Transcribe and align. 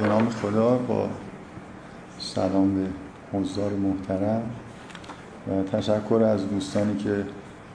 به 0.00 0.08
نام 0.08 0.28
خدا 0.28 0.76
با 0.76 1.08
سلام 2.18 2.74
به 2.74 2.86
حضار 3.38 3.70
محترم 3.72 4.42
و 5.48 5.62
تشکر 5.62 6.22
از 6.22 6.50
دوستانی 6.50 6.96
که 6.96 7.24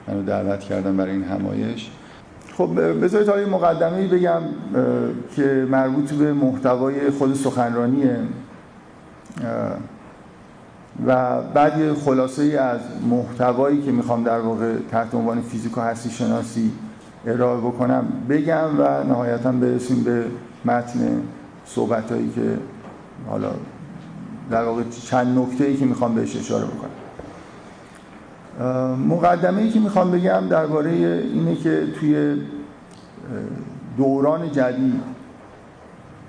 منو 0.07 0.23
دعوت 0.23 0.59
کردن 0.59 0.97
برای 0.97 1.11
این 1.11 1.23
همایش. 1.23 1.91
خب 2.57 2.79
بذارید 3.03 3.27
تا 3.27 3.41
یه 3.41 3.45
مقدمه 3.45 4.07
بگم 4.07 4.41
که 5.35 5.67
مربوط 5.71 6.13
به 6.13 6.33
محتوای 6.33 7.09
خود 7.09 7.33
سخنرانیه. 7.33 8.17
و 11.05 11.41
بعد 11.41 11.79
یه 11.79 11.93
خلاصه 11.93 12.41
ای 12.41 12.57
از 12.57 12.79
محتوایی 13.09 13.81
که 13.81 13.91
می‌خوام 13.91 14.23
در 14.23 14.39
واقع 14.39 14.73
تحت 14.91 15.15
عنوان 15.15 15.41
فیزیک 15.41 15.73
هستی 15.77 16.09
شناسی 16.09 16.71
ارائه 17.27 17.57
بکنم 17.57 18.05
بگم 18.29 18.79
و 18.79 19.03
نهایتا 19.03 19.51
برسیم 19.51 20.03
به 20.03 20.25
متن 20.65 21.21
صحبت 21.65 22.11
هایی 22.11 22.29
که 22.35 22.57
حالا 23.29 23.49
در 24.51 24.63
واقع 24.63 24.83
چند 25.05 25.39
نکته 25.39 25.65
ای 25.65 25.77
که 25.77 25.85
می‌خوام 25.85 26.15
بهش 26.15 26.37
اشاره 26.37 26.65
بکنم. 26.65 26.91
مقدمه 28.95 29.61
ای 29.61 29.69
که 29.69 29.79
می‌خوام 29.79 30.11
بگم 30.11 30.47
درباره 30.49 30.91
اینه 31.33 31.55
که 31.55 31.87
توی 31.99 32.41
دوران 33.97 34.51
جدید 34.51 35.01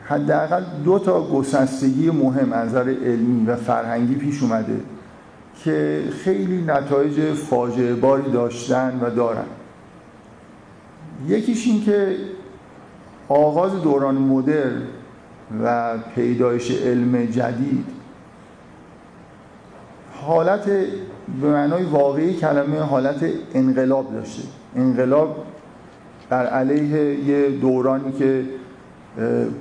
حداقل 0.04 0.62
دو 0.84 0.98
تا 0.98 1.22
گسستگی 1.22 2.10
مهم 2.10 2.52
از 2.52 2.68
نظر 2.68 2.94
علمی 3.04 3.46
و 3.46 3.56
فرهنگی 3.56 4.14
پیش 4.14 4.42
اومده 4.42 4.80
که 5.64 6.02
خیلی 6.24 6.62
نتایج 6.62 7.32
فاجعه 7.32 7.94
باری 7.94 8.30
داشتن 8.30 8.98
و 9.02 9.10
دارن. 9.10 9.44
یکیش 11.28 11.66
این 11.66 11.84
که 11.84 12.16
آغاز 13.28 13.72
دوران 13.82 14.14
مدرن 14.14 14.82
و 15.64 15.98
پیدایش 16.14 16.70
علم 16.70 17.24
جدید. 17.24 17.84
حالت 20.12 20.64
به 21.40 21.48
معنای 21.52 21.82
واقعی 21.82 22.34
کلمه 22.34 22.80
حالت 22.80 23.24
انقلاب 23.54 24.12
داشته. 24.12 24.42
انقلاب 24.76 25.44
بر 26.30 26.46
علیه 26.46 27.24
یه 27.24 27.50
دورانی 27.50 28.12
که 28.12 28.44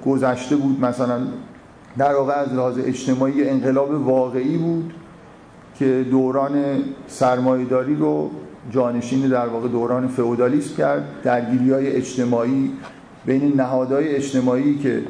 گذشته 0.06 0.56
بود 0.56 0.81
مثلا 0.81 1.22
در 1.97 2.13
واقع 2.13 2.33
از 2.33 2.53
لحاظ 2.53 2.80
اجتماعی 2.86 3.50
انقلاب 3.50 4.08
واقعی 4.08 4.58
بود 4.58 4.94
که 5.80 6.06
دوران 6.11 6.53
سرمایهداری 7.08 7.95
رو 7.95 8.31
جانشین 8.72 9.28
در 9.28 9.47
واقع 9.47 9.67
دوران 9.67 10.08
فئودالیسم 10.08 10.75
کرد. 10.78 11.03
درگیری 11.23 11.72
های 11.72 11.95
اجتماعی 11.95 12.72
بین 13.25 13.53
نهادهای 13.56 14.16
اجتماعی 14.16 14.78
که 14.78 15.03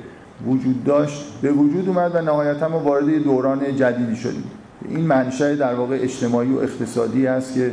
وجود 0.48 0.84
داشت 0.84 1.34
به 1.42 1.52
وجود 1.52 1.90
اومد 1.90 2.16
و 2.16 2.22
نهایتا 2.22 2.70
ما 2.70 2.80
وارد 2.80 3.24
دوران 3.24 3.76
جدیدی 3.76 4.16
شدیم. 4.16 4.44
این 4.90 5.00
منشأ 5.00 5.56
در 5.56 5.74
واقع 5.74 5.98
اجتماعی 6.02 6.52
و 6.52 6.58
اقتصادی 6.58 7.28
است 7.28 7.54
که 7.54 7.72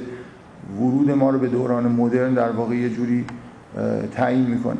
ورود 0.80 1.10
ما 1.10 1.30
رو 1.30 1.38
به 1.38 1.48
دوران 1.48 1.84
مدرن 1.84 2.34
در 2.34 2.50
واقع 2.50 2.74
یه 2.74 2.90
جوری 2.90 3.24
تعیین 4.14 4.46
می‌کنه. 4.46 4.76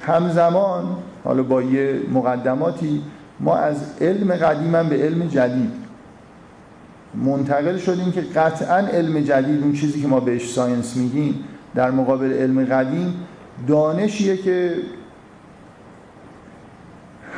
همزمان 0.00 0.84
حالا 1.24 1.42
با 1.42 1.62
یه 1.62 2.00
مقدماتی 2.12 3.02
ما 3.40 3.56
از 3.56 3.76
علم 4.00 4.34
قدیم 4.34 4.88
به 4.88 4.96
علم 4.96 5.28
جدید 5.28 5.70
منتقل 7.24 7.76
شدیم 7.76 8.12
که 8.12 8.20
قطعا 8.20 8.76
علم 8.76 9.20
جدید 9.20 9.62
اون 9.62 9.72
چیزی 9.72 10.02
که 10.02 10.08
ما 10.08 10.20
بهش 10.20 10.52
ساینس 10.52 10.96
میگیم 10.96 11.34
در 11.74 11.90
مقابل 11.90 12.32
علم 12.32 12.64
قدیم 12.64 13.14
دانشیه 13.68 14.36
که 14.36 14.74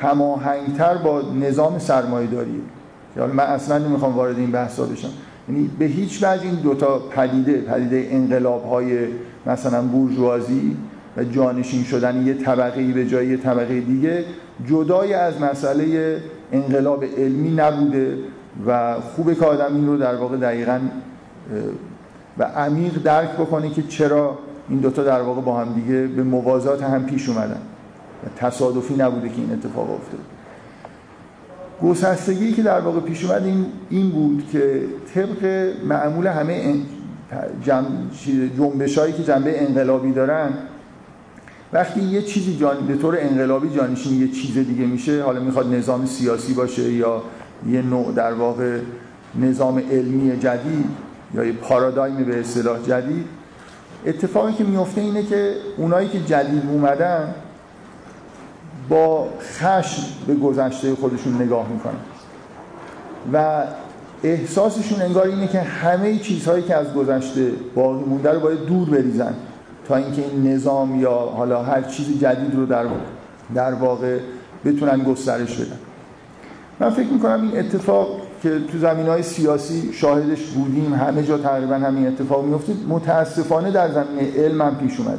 هماهنگتر 0.02 0.94
با 0.94 1.22
نظام 1.40 1.78
سرمایه 1.78 2.26
داریه 2.26 2.60
حالا 3.18 3.32
من 3.32 3.44
اصلا 3.44 3.78
نمی‌خوام 3.78 4.16
وارد 4.16 4.38
این 4.38 4.50
بحثا 4.50 4.84
بشم. 4.84 5.08
یعنی 5.48 5.70
به 5.78 5.84
هیچ 5.84 6.22
وجه 6.22 6.42
این 6.42 6.54
دوتا 6.54 6.98
پدیده 6.98 7.60
پدیده 7.60 8.08
انقلاب 8.10 8.70
های 8.70 9.06
مثلا 9.46 9.82
بورژوازی 9.82 10.76
و 11.16 11.24
جانشین 11.24 11.84
شدن 11.84 12.26
یه 12.26 12.34
طبقه 12.34 12.92
به 12.92 13.06
جای 13.06 13.26
یه 13.26 13.36
طبقه 13.36 13.80
دیگه 13.80 14.24
جدای 14.68 15.14
از 15.14 15.40
مسئله 15.40 16.16
انقلاب 16.52 17.04
علمی 17.04 17.50
نبوده 17.50 18.18
و 18.66 18.94
خوبه 19.00 19.34
که 19.34 19.44
آدم 19.44 19.74
این 19.74 19.86
رو 19.86 19.96
در 19.96 20.14
واقع 20.14 20.36
دقیقا 20.36 20.78
و 22.38 22.44
عمیق 22.44 23.02
درک 23.02 23.30
بکنه 23.30 23.70
که 23.70 23.82
چرا 23.82 24.38
این 24.68 24.78
دوتا 24.78 25.02
در 25.02 25.22
واقع 25.22 25.40
با 25.40 25.58
هم 25.60 25.72
دیگه 25.72 26.06
به 26.06 26.22
موازات 26.22 26.82
هم 26.82 27.06
پیش 27.06 27.28
اومدن. 27.28 27.60
تصادفی 28.36 28.94
نبوده 28.94 29.28
که 29.28 29.36
این 29.36 29.52
اتفاق 29.52 29.90
افتاد. 29.90 30.20
گسستگی 31.82 32.52
که 32.52 32.62
در 32.62 32.80
واقع 32.80 33.00
پیش 33.00 33.24
اومد 33.24 33.44
این, 33.44 33.66
این 33.90 34.10
بود 34.10 34.48
که 34.52 34.82
طبق 35.14 35.72
معمول 35.84 36.26
همه 36.26 36.74
جنبش 37.62 38.98
هایی 38.98 39.12
که 39.12 39.24
جنبه 39.24 39.62
انقلابی 39.62 40.12
دارن 40.12 40.50
وقتی 41.72 42.00
یه 42.00 42.22
چیزی 42.22 42.56
جان... 42.56 42.86
به 42.86 42.96
طور 42.96 43.16
انقلابی 43.20 43.70
جانشین 43.70 44.20
یه 44.20 44.28
چیز 44.28 44.58
دیگه 44.58 44.86
میشه 44.86 45.22
حالا 45.22 45.40
می‌خواد 45.40 45.74
نظام 45.74 46.06
سیاسی 46.06 46.54
باشه 46.54 46.92
یا 46.92 47.22
یه 47.68 47.82
نوع 47.82 48.12
در 48.12 48.32
واقع 48.32 48.78
نظام 49.40 49.78
علمی 49.78 50.38
جدید 50.38 50.86
یا 51.34 51.44
یه 51.44 51.52
پارادایم 51.52 52.24
به 52.24 52.40
اصطلاح 52.40 52.82
جدید 52.82 53.26
اتفاقی 54.06 54.52
که 54.52 54.64
میفته 54.64 55.00
اینه 55.00 55.22
که 55.22 55.54
اونایی 55.76 56.08
که 56.08 56.20
جدید 56.20 56.62
اومدن 56.70 57.34
با 58.92 59.28
خشم 59.40 60.02
به 60.26 60.34
گذشته 60.34 60.94
خودشون 60.94 61.42
نگاه 61.42 61.66
می‌کنن. 61.68 61.92
و 63.32 63.62
احساسشون 64.22 65.02
انگار 65.02 65.26
اینه 65.26 65.48
که 65.48 65.60
همه 65.60 66.18
چیزهایی 66.18 66.62
که 66.62 66.76
از 66.76 66.94
گذشته 66.94 67.52
باقی 67.74 68.04
مونده 68.04 68.30
رو 68.30 68.40
باید 68.40 68.64
دور 68.66 68.90
بریزن 68.90 69.34
تا 69.88 69.96
اینکه 69.96 70.22
این 70.22 70.52
نظام 70.52 71.00
یا 71.00 71.12
حالا 71.12 71.62
هر 71.62 71.82
چیز 71.82 72.20
جدید 72.20 72.54
رو 72.54 72.66
در 72.66 72.84
در 73.54 73.74
واقع 73.74 74.18
بتونن 74.64 74.98
گسترش 74.98 75.56
بدن. 75.56 75.78
من 76.80 76.90
فکر 76.90 77.08
می‌کنم 77.08 77.42
این 77.42 77.58
اتفاق 77.58 78.08
که 78.42 78.60
تو 78.72 78.78
زمین 78.78 79.06
های 79.06 79.22
سیاسی 79.22 79.92
شاهدش 79.92 80.42
بودیم 80.42 80.94
همه 80.94 81.22
جا 81.22 81.38
تقریبا 81.38 81.74
همین 81.74 82.06
اتفاق 82.06 82.44
میفته 82.44 82.72
متاسفانه 82.88 83.70
در 83.70 83.90
زمین 83.90 84.18
علم 84.36 84.62
هم 84.62 84.76
پیش 84.76 85.00
اومد 85.00 85.18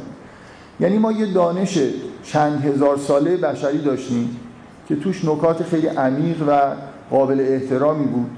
یعنی 0.80 0.98
ما 0.98 1.12
یه 1.12 1.32
دانش 1.32 1.78
چند 2.22 2.64
هزار 2.64 2.96
ساله 2.96 3.36
بشری 3.36 3.78
داشتیم 3.78 4.40
که 4.88 4.96
توش 4.96 5.24
نکات 5.24 5.62
خیلی 5.62 5.86
عمیق 5.86 6.42
و 6.48 6.60
قابل 7.10 7.40
احترامی 7.40 8.04
بود. 8.04 8.30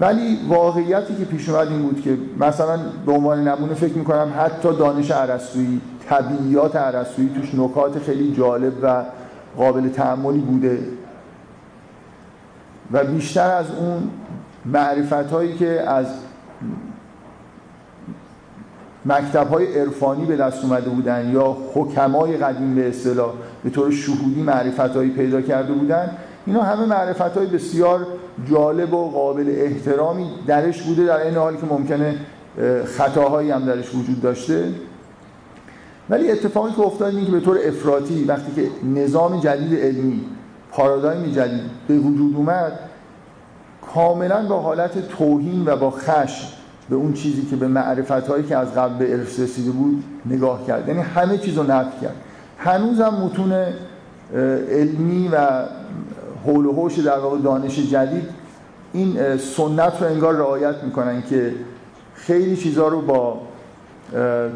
ولی 0.00 0.38
واقعیتی 0.48 1.16
که 1.16 1.24
پیش 1.24 1.48
اومد 1.48 1.68
این 1.68 1.82
بود 1.82 2.02
که 2.02 2.18
مثلا 2.40 2.78
به 3.06 3.12
عنوان 3.12 3.48
نمونه 3.48 3.74
فکر 3.74 3.92
می‌کنم 3.92 4.32
حتی 4.38 4.76
دانش 4.76 5.10
عرستویی 5.10 5.80
طبیعیات 6.08 6.76
عرستویی 6.76 7.28
توش 7.28 7.54
نکات 7.54 7.98
خیلی 7.98 8.32
جالب 8.32 8.72
و 8.82 9.04
قابل 9.56 9.88
تعملی 9.88 10.38
بوده. 10.38 10.78
و 12.92 13.04
بیشتر 13.04 13.50
از 13.50 13.66
اون 13.80 14.10
معرفت 14.64 15.12
هایی 15.12 15.54
که 15.54 15.90
از 15.90 16.06
مکتب 19.06 19.48
های 19.48 19.80
عرفانی 19.80 20.24
به 20.24 20.36
دست 20.36 20.64
اومده 20.64 20.90
بودن 20.90 21.30
یا 21.32 21.56
حکمای 21.74 22.36
قدیم 22.36 22.74
به 22.74 22.88
اصطلاح 22.88 23.32
به 23.64 23.70
طور 23.70 23.90
شهودی 23.90 24.42
معرفت 24.42 24.98
پیدا 24.98 25.40
کرده 25.40 25.72
بودن 25.72 26.10
اینا 26.46 26.62
همه 26.62 26.86
معرفت 26.86 27.36
های 27.36 27.46
بسیار 27.46 28.06
جالب 28.50 28.94
و 28.94 29.10
قابل 29.10 29.54
احترامی 29.56 30.30
درش 30.46 30.82
بوده 30.82 31.04
در 31.04 31.16
این 31.16 31.34
حالی 31.34 31.56
که 31.56 31.66
ممکنه 31.66 32.14
خطاهایی 32.84 33.50
هم 33.50 33.64
درش 33.64 33.94
وجود 33.94 34.20
داشته. 34.20 34.68
ولی 36.10 36.30
اتفاقی 36.30 36.72
که 36.72 36.80
افتاد 36.80 37.14
این 37.14 37.26
که 37.26 37.32
به 37.32 37.40
طور 37.40 37.58
افراطی 37.64 38.24
وقتی 38.24 38.52
که 38.54 38.68
نظام 39.00 39.40
جدید 39.40 39.80
علمی 39.80 40.20
پارادایم 40.72 41.32
جدید 41.32 41.70
به 41.88 41.98
وجود 41.98 42.36
اومد 42.36 42.78
کاملا 43.94 44.46
با 44.48 44.60
حالت 44.60 45.08
توهین 45.08 45.64
و 45.66 45.76
با 45.76 45.90
خشم 45.90 46.48
به 46.90 46.96
اون 46.96 47.12
چیزی 47.12 47.42
که 47.42 47.56
به 47.56 47.68
معرفت 47.68 48.28
هایی 48.28 48.44
که 48.44 48.56
از 48.56 48.74
قبل 48.74 48.94
به 48.94 49.12
ارث 49.12 49.40
رسیده 49.40 49.70
بود 49.70 50.04
نگاه 50.26 50.66
کرد. 50.66 50.88
یعنی 50.88 51.00
همه 51.00 51.38
چیز 51.38 51.56
رو 51.56 51.62
نفت 51.62 52.00
کرد. 52.00 52.16
هنوزم 52.58 53.14
متون 53.24 53.52
علمی 54.72 55.28
و 55.32 55.48
حول 56.46 56.66
و 56.66 56.72
حوش 56.72 56.98
در 56.98 57.18
واقع 57.18 57.38
دانش 57.38 57.78
جدید 57.78 58.24
این 58.92 59.36
سنت 59.36 60.02
رو 60.02 60.06
انگار 60.06 60.34
رعایت 60.34 60.74
می‌کنن 60.84 61.22
که 61.22 61.52
خیلی 62.14 62.56
چیزها 62.56 62.88
رو 62.88 63.00
با 63.00 63.40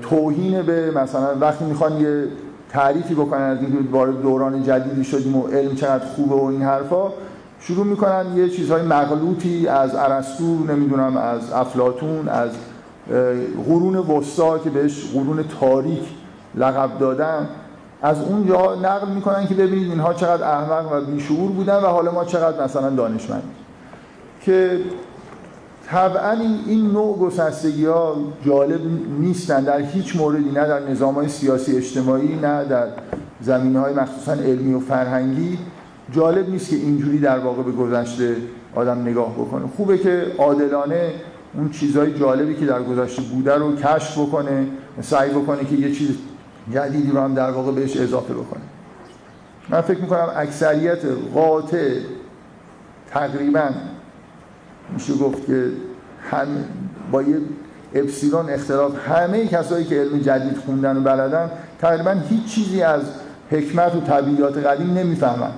توهین 0.02 0.62
به 0.62 0.90
مثلا 0.90 1.38
وقتی 1.40 1.64
می‌خوان 1.64 2.00
یه 2.00 2.24
تعریفی 2.70 3.14
بکنن 3.14 3.42
از 3.42 3.58
اینکه 3.58 3.78
وارد 3.90 4.22
دوران 4.22 4.62
جدیدی 4.62 5.04
شدیم 5.04 5.36
و 5.36 5.46
علم 5.46 5.74
چقدر 5.74 6.04
خوبه 6.04 6.34
و 6.34 6.44
این 6.44 6.62
حرفا 6.62 7.12
شروع 7.60 7.86
می‌کنن 7.86 8.36
یه 8.36 8.48
چیزهای 8.48 8.82
مغلوطی 8.82 9.68
از 9.68 9.94
ارسطو 9.94 10.64
نمی‌دونم 10.64 11.16
از 11.16 11.52
افلاتون 11.52 12.28
از 12.28 12.50
قرون 13.66 13.96
وسطا 13.96 14.58
که 14.58 14.70
بهش 14.70 15.04
قرون 15.12 15.44
تاریک 15.60 16.02
لقب 16.54 16.98
دادن. 16.98 17.48
از 18.02 18.16
اونجا 18.20 18.74
نقل 18.74 19.08
می‌کنن 19.08 19.46
که 19.46 19.54
ببینید 19.54 19.90
اینها 19.90 20.14
چقدر 20.14 20.44
احمق 20.44 20.92
و 20.92 21.00
بیشعور 21.00 21.50
بودن 21.50 21.76
و 21.76 21.86
حالا 21.86 22.12
ما 22.12 22.24
چقدر 22.24 22.64
مثلا 22.64 22.90
دانشمند 22.90 23.42
که 24.40 24.80
طبعا 25.86 26.32
این 26.66 26.90
نوع 26.90 27.18
گسستگی 27.18 27.86
ها 27.86 28.16
جالب 28.46 28.80
نیستن 29.18 29.64
در 29.64 29.80
هیچ 29.80 30.16
موردی 30.16 30.50
نه 30.50 30.66
در 30.66 30.88
نظام 30.88 31.14
های 31.14 31.28
سیاسی 31.28 31.76
اجتماعی 31.76 32.36
نه 32.36 32.64
در 32.64 32.86
زمین 33.40 33.76
های 33.76 33.94
مخصوصا 33.94 34.32
علمی 34.32 34.74
و 34.74 34.80
فرهنگی. 34.80 35.58
جالب 36.12 36.50
نیست 36.50 36.70
که 36.70 36.76
اینجوری 36.76 37.18
در 37.18 37.38
واقع 37.38 37.62
به 37.62 37.72
گذشته 37.72 38.36
آدم 38.74 39.02
نگاه 39.02 39.34
بکنه. 39.34 39.66
خوبه 39.76 39.98
که 39.98 40.26
عادلانه 40.38 41.12
اون 41.54 41.70
چیزهای 41.70 42.18
جالبی 42.18 42.54
که 42.54 42.66
در 42.66 42.82
گذشته 42.82 43.22
بوده 43.22 43.54
رو 43.54 43.76
کشف 43.76 44.18
بکنه 44.18 44.66
سعی 45.00 45.30
بکنه 45.30 45.64
که 45.64 45.76
یه 45.76 45.92
چیز 45.92 46.18
جدیدی 46.74 47.10
رو 47.10 47.20
هم 47.20 47.34
در 47.34 47.50
واقع 47.50 47.72
بهش 47.72 47.96
اضافه 47.96 48.34
بکنه. 48.34 48.62
من 49.68 49.80
فکر 49.80 50.00
می‌کنم 50.00 50.28
اکثریت 50.36 51.04
قاطع 51.34 51.94
تقریبا 53.10 53.68
میشه 54.92 55.14
گفت 55.14 55.46
که 55.46 55.70
هم 56.30 56.46
با 57.12 57.22
یه 57.22 57.36
اپسیلون 57.94 58.50
اختلاف 58.50 59.08
همه 59.08 59.46
کسایی 59.46 59.84
که 59.84 59.94
علم 59.94 60.18
جدید 60.18 60.56
خوندن 60.56 60.96
و 60.96 61.00
بلدن 61.00 61.50
تقریبا 61.78 62.10
هیچ 62.28 62.44
چیزی 62.44 62.82
از 62.82 63.02
حکمت 63.50 63.94
و 63.94 64.00
طبیعیات 64.00 64.56
قدیم 64.56 64.94
نمی‌فهمن. 64.94 65.50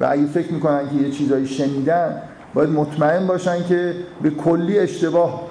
و 0.00 0.06
اگه 0.10 0.26
فکر 0.26 0.52
می‌کنن 0.52 0.88
که 0.88 0.94
یه 0.94 1.10
چیزایی 1.10 1.46
شنیدن 1.46 2.22
باید 2.54 2.70
مطمئن 2.70 3.26
باشن 3.26 3.64
که 3.64 3.94
به 4.22 4.30
کلی 4.30 4.78
اشتباه 4.78 5.42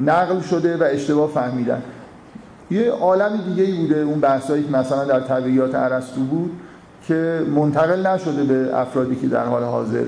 نقل 0.00 0.40
شده 0.40 0.76
و 0.76 0.82
اشتباه 0.82 1.30
فهمیدن. 1.30 1.82
یه 2.70 2.90
عالم 2.90 3.40
دیگه 3.48 3.62
ای 3.62 3.72
بوده 3.72 4.00
اون 4.00 4.20
بحثایی 4.20 4.64
که 4.64 4.72
مثلا 4.72 5.04
در 5.04 5.20
طبیعیات 5.20 5.74
ارسطو 5.74 6.20
بود 6.20 6.50
که 7.08 7.42
منتقل 7.56 8.06
نشده 8.06 8.44
به 8.44 8.78
افرادی 8.78 9.16
که 9.16 9.26
در 9.26 9.44
حال 9.44 9.62
حاضر 9.62 10.04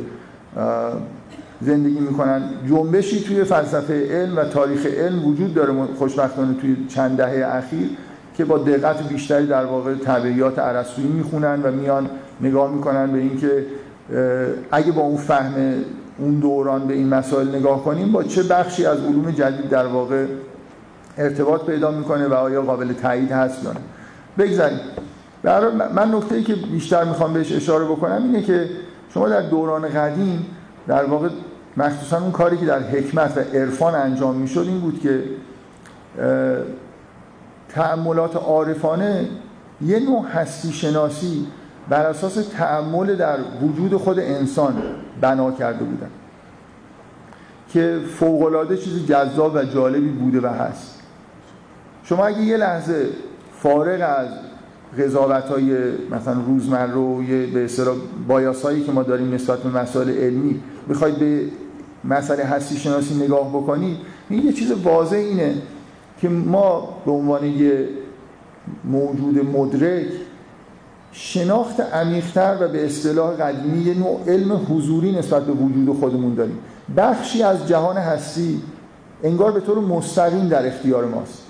زندگی 1.60 2.00
می‌کنن. 2.00 2.42
جنبشی 2.69 3.20
توی 3.20 3.44
فلسفه 3.44 4.22
علم 4.22 4.36
و 4.36 4.44
تاریخ 4.44 4.86
علم 4.86 5.24
وجود 5.24 5.54
داره 5.54 5.74
خوشبختانه 5.98 6.54
توی 6.60 6.76
چند 6.88 7.16
دهه 7.16 7.46
اخیر 7.56 7.88
که 8.34 8.44
با 8.44 8.58
دقت 8.58 9.08
بیشتری 9.08 9.46
در 9.46 9.64
واقع 9.64 9.94
طبیعیات 9.94 10.58
ارسطویی 10.58 11.08
می‌خونن 11.08 11.62
و 11.62 11.70
میان 11.72 12.10
نگاه 12.40 12.75
می‌کنن 12.75 13.12
به 13.12 13.19
اینکه 13.19 13.67
اگه 14.70 14.93
با 14.93 15.02
اون 15.02 15.17
فهم 15.17 15.55
اون 16.19 16.35
دوران 16.35 16.87
به 16.87 16.94
این 16.94 17.08
مسائل 17.08 17.56
نگاه 17.56 17.85
کنیم 17.85 18.12
با 18.12 18.23
چه 18.23 18.43
بخشی 18.43 18.87
از 18.87 18.99
علوم 18.99 19.31
جدید 19.31 19.69
در 19.69 19.87
واقع 19.87 20.26
ارتباط 21.19 21.64
پیدا 21.64 21.90
می‌کنه 21.90 22.26
و 22.26 22.35
آیا 22.35 22.62
قابل 22.62 22.93
تایید 22.93 23.32
هست 23.32 23.64
یا 23.64 23.73
نه؟ 23.73 23.81
بگذاریم. 24.38 24.81
من 25.94 26.14
نکته 26.14 26.35
ای 26.35 26.43
که 26.43 26.55
بیشتر 26.55 27.05
می‌خوام 27.05 27.32
بهش 27.32 27.52
اشاره 27.52 27.85
بکنم 27.85 28.23
اینه 28.23 28.43
که 28.43 28.69
شما 29.14 29.29
در 29.29 29.43
دوران 29.43 29.88
قدیم 29.88 30.46
در 30.87 31.05
واقع 31.05 31.29
مخصوصا 31.76 32.20
اون 32.20 32.31
کاری 32.31 32.56
که 32.56 32.67
در 32.67 32.82
حکمت 32.82 33.37
و 33.37 33.56
عرفان 33.56 33.94
انجام 33.94 34.37
می‌شد 34.37 34.61
این 34.69 34.81
بود 34.81 35.00
که 35.00 35.23
تعملات 37.69 38.37
عارفانه 38.37 39.29
یه 39.87 40.00
نوع 40.00 40.26
هستی 40.26 40.73
شناسی 40.73 41.46
بر 41.88 42.06
اساس 42.06 42.35
تعمل 42.35 43.17
در 43.17 43.38
وجود 43.62 43.96
خود 43.96 44.19
انسان 44.19 44.82
بنا 45.20 45.52
کرده 45.52 45.85
بودن. 45.85 46.11
که 47.73 48.00
فوقالعاده 48.19 48.76
چیز 48.76 49.06
جذاب 49.06 49.55
و 49.55 49.64
جالبی 49.64 50.08
بوده 50.08 50.40
و 50.40 50.46
هست. 50.46 51.00
شما 52.05 52.26
اگه 52.26 52.40
یه 52.40 52.56
لحظه 52.56 53.06
فارغ 53.62 54.19
از 54.19 54.29
قضاوت 54.99 55.44
های 55.44 55.76
مثلا 56.11 56.40
روزمره 56.46 56.94
و 56.94 57.23
به 57.55 57.64
اصطلاح 57.64 57.96
بایاسایی 58.29 58.84
که 58.84 58.93
ما 58.93 59.02
داریم 59.02 59.34
نسبت 59.34 59.58
به 59.58 59.81
مسائل 59.81 60.11
علمی 60.11 60.61
بخواید 60.91 61.19
به 61.19 61.44
مسئله 62.05 62.44
هستی 62.44 62.76
شناسی 62.76 63.25
نگاه 63.25 63.49
بکنید 63.49 63.96
این 64.29 64.46
یه 64.46 64.52
چیز 64.52 64.73
واضح 64.73 65.17
اینه 65.17 65.55
که 66.20 66.29
ما 66.29 66.88
به 67.05 67.11
عنوان 67.11 67.44
یه 67.44 67.88
موجود 68.84 69.38
مدرک 69.56 70.06
شناخت 71.12 71.81
عمیقتر 71.81 72.56
و 72.60 72.69
به 72.69 72.87
اصطلاح 72.87 73.34
قدیمی 73.34 73.84
یه 73.84 73.94
نوع 73.94 74.20
علم 74.26 74.66
حضوری 74.70 75.12
نسبت 75.12 75.43
به 75.43 75.52
وجود 75.52 75.99
خودمون 76.00 76.34
داریم. 76.34 76.58
بخشی 76.96 77.43
از 77.43 77.69
جهان 77.69 77.96
هستی 77.96 78.62
انگار 79.22 79.52
به 79.52 79.60
طور 79.60 79.78
مستقیم 79.78 80.49
در 80.49 80.66
اختیار 80.66 81.05
ماست. 81.05 81.43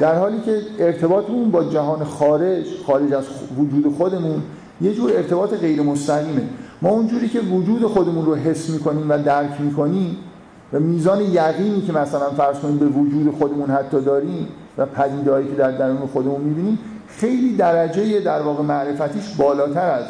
در 0.00 0.18
حالی 0.18 0.40
که 0.40 0.60
ارتباطمون 0.78 1.50
با 1.50 1.64
جهان 1.64 2.04
خارج 2.04 2.64
خارج 2.86 3.12
از 3.12 3.24
وجود 3.58 3.94
خودمون 3.96 4.42
یه 4.80 4.94
جور 4.94 5.12
ارتباط 5.12 5.54
غیر 5.54 5.82
مستقیمه. 5.82 6.42
ما 6.82 6.90
اونجوری 6.90 7.28
که 7.28 7.40
وجود 7.40 7.86
خودمون 7.86 8.26
رو 8.26 8.34
حس 8.34 8.70
می‌کنیم 8.70 9.10
و 9.10 9.18
درک 9.18 9.60
می‌کنیم 9.60 10.16
و 10.72 10.80
میزان 10.80 11.20
یقینی 11.20 11.80
که 11.80 11.92
مثلا 11.92 12.30
فرض 12.30 12.58
کنیم 12.58 12.78
به 12.78 12.86
وجود 12.86 13.34
خودمون 13.38 13.70
حتی 13.70 14.00
داریم 14.00 14.48
و 14.78 14.86
پدیدهایی 14.86 15.48
که 15.48 15.54
در 15.54 15.70
درون 15.70 16.06
خودمون 16.06 16.40
می‌بینیم 16.40 16.78
خیلی 17.18 17.56
درجه 17.56 18.20
در 18.20 18.42
واقع 18.42 18.62
معرفتیش 18.62 19.34
بالاتر 19.38 19.90
از 19.90 20.04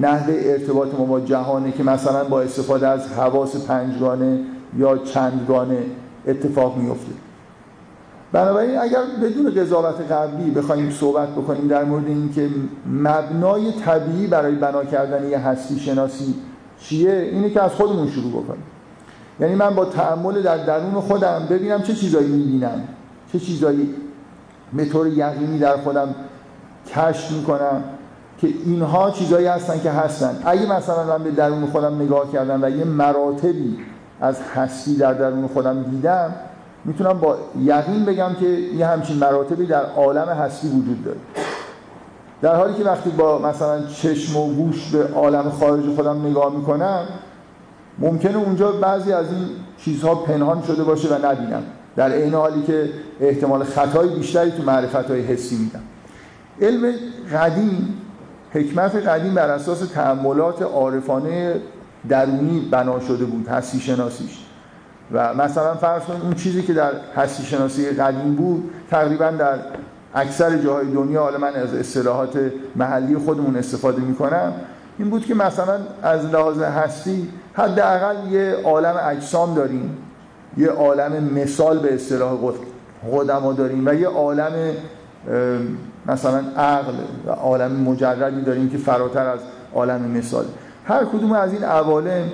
نحوه 0.00 0.34
ارتباط 0.44 0.94
ما 0.98 1.04
با 1.04 1.20
جهانه 1.20 1.72
که 1.72 1.82
مثلا 1.82 2.24
با 2.24 2.40
استفاده 2.40 2.88
از 2.88 3.12
حواس 3.12 3.66
پنجگانه 3.66 4.38
یا 4.78 4.98
چندگانه 4.98 5.78
اتفاق 6.26 6.76
میفته 6.76 7.12
بنابراین 8.32 8.78
اگر 8.78 9.00
بدون 9.22 9.54
قضاوت 9.54 10.12
قبلی 10.12 10.50
بخوایم 10.50 10.90
صحبت 10.90 11.28
بکنیم 11.28 11.68
در 11.68 11.84
مورد 11.84 12.06
اینکه 12.06 12.48
مبنای 12.86 13.72
طبیعی 13.72 14.26
برای 14.26 14.54
بنا 14.54 14.84
کردن 14.84 15.28
یه 15.28 15.38
هستی 15.38 15.78
شناسی 15.80 16.34
چیه 16.80 17.12
اینه 17.32 17.50
که 17.50 17.62
از 17.62 17.70
خودمون 17.70 18.10
شروع 18.10 18.42
بکنیم. 18.42 18.62
یعنی 19.40 19.54
من 19.54 19.74
با 19.74 19.84
تعمل 19.84 20.42
در 20.42 20.64
درون 20.64 21.00
خودم 21.00 21.46
ببینم 21.50 21.82
چه 21.82 21.94
چیزایی 21.94 22.28
می‌بینم 22.28 22.82
چه 23.32 23.38
چیزایی 23.38 23.94
به 24.72 24.84
طور 24.84 25.06
یقینی 25.06 25.58
در 25.58 25.76
خودم 25.76 26.14
کشف 26.86 27.30
می‌کنم 27.30 27.84
که 28.38 28.48
اینها 28.64 29.10
چیزایی 29.10 29.46
هستن 29.46 29.80
که 29.80 29.90
هستن. 29.90 30.38
اگه 30.44 30.72
مثلا 30.72 31.04
من 31.04 31.24
به 31.24 31.30
درون 31.30 31.66
خودم 31.66 32.02
نگاه 32.02 32.32
کردم 32.32 32.62
و 32.62 32.70
یه 32.70 32.84
مراتبی 32.84 33.78
از 34.20 34.40
هستی 34.54 34.96
در 34.96 35.12
درون 35.12 35.48
خودم 35.48 35.82
دیدم 35.82 36.34
می‌تونم 36.84 37.12
با 37.12 37.36
یقین 37.60 38.04
بگم 38.04 38.34
که 38.40 38.46
یه 38.46 38.86
همچین 38.86 39.16
مراتبی 39.16 39.66
در 39.66 39.84
عالم 39.96 40.28
هستی 40.28 40.68
وجود 40.68 41.04
داره. 41.04 41.18
در 42.42 42.56
حالی 42.56 42.74
که 42.74 42.84
وقتی 42.84 43.10
با 43.10 43.38
مثلا 43.38 43.86
چشم 43.86 44.36
و 44.36 44.54
گوش 44.54 44.90
به 44.90 45.08
عالم 45.14 45.50
خارج 45.50 45.84
خودم 45.96 46.26
نگاه 46.26 46.56
می‌کنم 46.56 47.04
ممکنه 47.98 48.36
اونجا 48.36 48.72
بعضی 48.72 49.12
از 49.12 49.26
این 49.26 49.46
چیزها 49.78 50.14
پنهان 50.14 50.62
شده 50.62 50.84
باشه 50.84 51.08
و 51.08 51.26
نبینم. 51.26 51.62
در 51.96 52.12
عین 52.12 52.34
حالی 52.34 52.62
که 52.62 52.90
احتمال 53.20 53.64
خطای 53.64 54.08
بیشتری 54.08 54.50
تو 54.50 54.62
معرفت 54.62 55.10
های 55.10 55.20
حسی 55.20 55.56
میدم. 55.56 55.82
علم 56.60 56.94
قدیم 57.32 58.00
حکمت 58.52 58.96
قدیم 58.96 59.34
بر 59.34 59.50
اساس 59.50 59.78
تعملات 59.78 60.62
عارفانه 60.62 61.60
درونی 62.08 62.68
بنا 62.70 63.00
شده 63.00 63.24
بود 63.24 63.48
هستی 63.48 63.80
شناسیش. 63.80 64.38
و 65.12 65.34
مثلا 65.34 65.74
فرض 65.74 66.02
کنید 66.02 66.22
اون 66.22 66.34
چیزی 66.34 66.62
که 66.62 66.72
در 66.72 66.92
هستی 67.16 67.42
شناسی 67.42 67.90
قدیم 67.90 68.34
بود 68.34 68.70
تقریبا 68.90 69.30
در 69.30 69.58
اکثر 70.14 70.58
جاهای 70.58 70.86
دنیا 70.86 71.22
حالا 71.22 71.38
من 71.38 71.54
از 71.54 71.74
اصطلاحات 71.74 72.52
محلی 72.76 73.18
خودمون 73.18 73.56
استفاده 73.56 74.02
می‌کنم 74.02 74.52
این 74.98 75.10
بود 75.10 75.26
که 75.26 75.34
مثلا 75.34 75.78
از 76.02 76.24
لحاظ 76.24 76.58
هستی 76.58 77.28
حداقل 77.54 78.16
یه 78.30 78.56
عالم 78.64 78.94
اجسام 79.04 79.54
داریم 79.54 79.96
یه 80.56 80.68
عالم 80.68 81.24
مثال 81.24 81.78
به 81.78 81.94
اصطلاح 81.94 82.38
قدما 83.12 83.52
داریم 83.52 83.86
و 83.86 83.94
یه 83.94 84.08
عالم 84.08 84.52
مثلا 86.06 86.42
عقل 86.56 86.94
و 87.26 87.30
عالم 87.30 87.72
مجردی 87.72 88.42
داریم 88.42 88.70
که 88.70 88.78
فراتر 88.78 89.26
از 89.26 89.40
عالم 89.74 90.00
مثال. 90.00 90.44
هر 90.84 91.04
کدوم 91.04 91.32
از 91.32 91.52
این 91.52 91.64
عوالم 91.64 92.28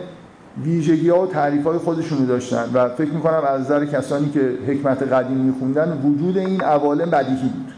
ویژگی 0.64 1.08
ها 1.08 1.22
و 1.22 1.26
تعریف 1.26 1.64
های 1.64 1.78
خودشونو 1.78 2.26
داشتن 2.26 2.70
و 2.74 2.88
فکر 2.88 3.10
می‌کنم 3.10 3.42
از 3.48 3.60
نظر 3.60 3.86
کسانی 3.86 4.30
که 4.30 4.58
حکمت 4.66 5.02
قدیم 5.02 5.36
میخوندن 5.36 6.00
وجود 6.04 6.38
این 6.38 6.60
عوالم 6.60 7.10
بدیهی 7.10 7.48
بود 7.48 7.72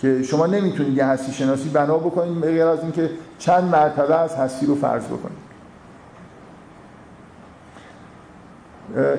که 0.00 0.22
شما 0.22 0.46
نمی‌تونید 0.46 0.96
یه 0.96 1.04
هستی 1.04 1.32
شناسی 1.32 1.68
بنا 1.68 1.96
بکنید 1.96 2.44
غیر 2.44 2.66
از 2.66 2.80
اینکه 2.82 3.10
چند 3.38 3.64
مرتبه 3.64 4.14
از 4.14 4.34
هستی 4.34 4.66
رو 4.66 4.74
فرض 4.74 5.04
بکنید. 5.04 5.44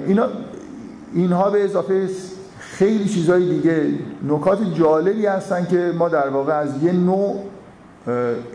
اینا 0.07 0.27
اینها 1.13 1.50
به 1.50 1.63
اضافه 1.63 2.07
خیلی 2.77 3.05
چیزهای 3.05 3.50
دیگه 3.50 3.88
نکات 4.27 4.60
جالبی 4.74 5.25
هستن 5.25 5.65
که 5.65 5.94
ما 5.98 6.10
در 6.10 6.29
واقع 6.29 6.53
از 6.53 6.84
یه 6.84 6.91
نوع 6.91 7.36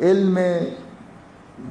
علم 0.03 0.39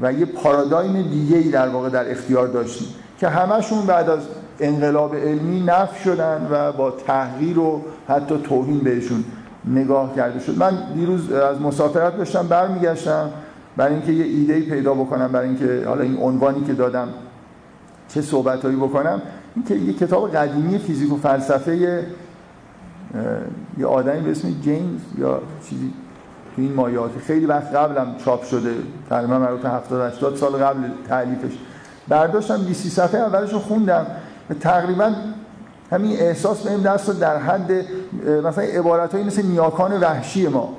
و 0.02 0.14
یه 0.14 0.26
پارادایم 0.26 1.02
دیگه 1.02 1.38
ای 1.38 1.50
در 1.50 1.70
واقع 1.70 1.90
در 1.90 2.12
اختیار 2.12 2.48
داشتیم 2.48 2.88
که 3.20 3.28
همشون 3.28 3.86
بعد 3.86 4.10
از 4.10 4.20
انقلاب 4.60 5.16
علمی 5.16 5.62
نف 5.62 6.04
شدن 6.04 6.48
و 6.52 6.72
با 6.72 6.92
تحقیر 6.92 7.60
و 7.60 7.82
حتی 8.08 8.38
توهین 8.38 8.80
بهشون 8.80 9.24
نگاه 9.66 10.16
کرده 10.16 10.40
شد. 10.40 10.58
من 10.58 10.78
دیروز 10.96 11.32
از 11.32 11.62
مسافرت 11.62 12.18
داشتم 12.18 12.48
برمیگشتم 12.48 13.30
برای 13.78 13.94
اینکه 13.94 14.12
یه 14.12 14.26
ایده 14.26 14.62
پیدا 14.62 14.94
بکنم 14.94 15.32
برای 15.32 15.48
اینکه 15.48 15.84
حالا 15.88 16.02
این 16.02 16.18
عنوانی 16.18 16.64
که 16.64 16.74
دادم 16.74 17.08
چه 18.08 18.22
صحبتهایی 18.22 18.78
بکنم. 18.78 19.22
این 19.56 19.66
که 19.66 19.76
یه 19.76 19.94
کتاب 19.94 20.32
قدیمی 20.32 20.80
فیزیک 20.80 21.14
و 21.14 21.18
فلسفه 21.18 22.06
یه 23.78 23.86
آدمی 23.86 24.22
به 24.22 24.32
اسم 24.32 24.50
جیمز 24.62 25.00
یا 25.18 25.42
چیزی 25.70 25.94
تو 26.56 26.62
این 26.62 26.74
مایات 26.74 27.12
خیلی 27.28 27.46
وقت 27.46 27.76
قبلم 27.76 28.16
چاپ 28.26 28.44
شده. 28.44 28.74
تقریبا 29.10 29.40
مربوط 29.40 29.66
70 29.66 30.14
80 30.14 30.36
سال 30.36 30.52
قبل 30.52 30.80
تعلیفش 31.08 31.58
برداشتم 32.08 32.58
20 32.58 32.88
صفحه 32.88 33.22
اولش 33.22 33.54
رو 33.54 33.60
خوندم. 33.60 34.08
تقریبا 34.60 35.14
همین 35.92 36.20
احساس 36.20 36.64
به 36.64 36.72
این 36.72 36.82
دست 36.82 37.20
در 37.20 37.38
حد 37.38 37.72
مثلا 38.44 38.64
عبارت 38.64 39.16
مثل 39.16 39.46
نیاکان 39.46 40.00
وحشی 40.00 40.48
ما. 40.48 40.70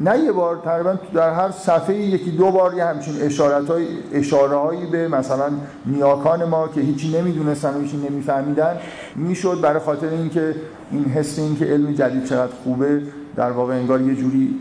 نه 0.00 0.18
یه 0.18 0.32
بار 0.32 0.60
تقریبا 0.64 0.98
در 1.14 1.34
هر 1.34 1.50
صفحه 1.50 1.96
یکی 1.96 2.30
دو 2.30 2.50
بار 2.50 2.74
یه 2.74 2.84
همچین 2.84 3.22
اشارت 3.22 3.70
های 3.70 3.86
اشاره 4.12 4.56
هایی 4.56 4.86
به 4.86 5.08
مثلا 5.08 5.50
نیاکان 5.86 6.44
ما 6.44 6.68
که 6.68 6.80
هیچی 6.80 7.18
نمی‌دونستن 7.18 7.74
و 7.74 7.80
هیچی 7.80 7.96
نمیفهمیدن 7.96 8.76
می‌شد 9.16 9.60
برای 9.60 9.78
خاطر 9.78 10.08
اینکه 10.08 10.54
این 10.92 11.04
حس 11.04 11.38
این 11.38 11.56
که 11.56 11.64
علم 11.64 11.92
جدید 11.92 12.24
چقدر 12.24 12.52
خوبه 12.64 13.02
در 13.36 13.50
واقع 13.50 13.74
انگار 13.74 14.00
یه 14.00 14.14
جوری 14.14 14.60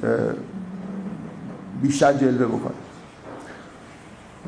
بیشتر 1.81 2.13
جلوه 2.13 2.45
بکنه. 2.45 2.73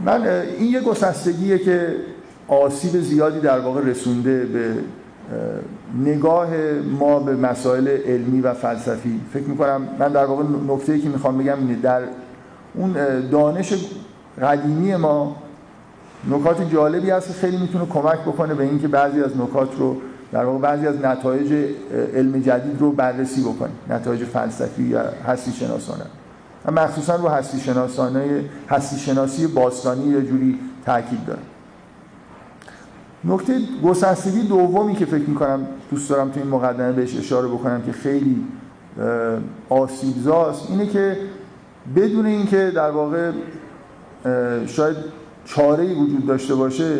من 0.06 0.28
این 0.58 0.72
یه 0.72 0.82
گسستگیه 0.82 1.58
که 1.58 1.96
آسیب 2.48 3.02
زیادی 3.02 3.40
در 3.40 3.60
واقع 3.60 3.82
رسونده 3.82 4.46
به 4.46 4.74
نگاه 6.00 6.48
ما 7.00 7.20
به 7.20 7.36
مسائل 7.36 7.88
علمی 7.88 8.42
و 8.42 8.54
فلسفی 8.54 9.22
فکر 9.34 9.44
می‌کنم 9.44 9.88
من 10.00 10.08
در 10.08 10.26
واقع 10.26 10.44
نکته 10.68 11.00
که 11.00 11.10
می‌خوام 11.10 11.38
بگم 11.38 11.58
اینه 11.60 11.76
در 11.76 12.02
اون 12.76 12.96
دانش 13.30 13.74
قدیمی 14.42 14.96
ما 14.96 15.36
نکات 16.30 16.72
جالبی 16.72 17.10
هست 17.10 17.28
که 17.28 17.34
خیلی 17.34 17.58
می‌تونه 17.58 17.86
کمک 17.86 18.20
بکنه 18.20 18.54
به 18.54 18.64
اینکه 18.64 18.88
بعضی 18.88 19.22
از 19.22 19.38
نکات 19.38 19.70
رو 19.78 19.98
در 20.32 20.46
واقع 20.46 20.60
بعضی 20.60 20.88
از 20.88 21.02
نتایج 21.02 21.54
علم 22.16 22.40
جدید 22.40 22.80
رو 22.80 22.92
بررسی 22.92 23.42
بکنیم 23.42 23.76
نتایج 23.90 24.24
فلسفی 24.24 24.84
یا 24.84 25.02
هستی 25.28 25.52
شناسانه 25.52 26.06
مخصوصا 26.72 27.16
رو 27.16 27.28
هستی 27.28 27.60
شناسانه 27.60 28.46
هستی 28.70 29.00
شناسی 29.00 29.48
باستانی 29.48 30.04
یه 30.04 30.22
جوری 30.22 30.60
تاکید 30.86 31.26
داره. 31.26 31.40
نکته 33.24 33.60
گسستگی 33.84 34.42
دومی 34.48 34.96
که 34.96 35.06
فکر 35.06 35.30
می‌کنم 35.30 35.68
دوست 35.92 36.10
دارم 36.10 36.32
تو 36.32 36.40
این 36.40 36.50
مقدمه 36.50 36.92
بهش 36.92 37.18
اشاره 37.18 37.48
بکنم 37.48 37.82
که 37.82 37.92
خیلی 37.92 38.44
آسیبزاست 39.70 40.70
اینه 40.70 40.88
که 40.88 41.18
بدون 41.96 42.26
اینکه 42.26 42.72
در 42.76 42.92
واقع 42.92 43.32
شاید 44.68 44.96
چاره 45.46 45.94
وجود 45.94 46.28
داشته 46.28 46.56
باشه 46.56 46.98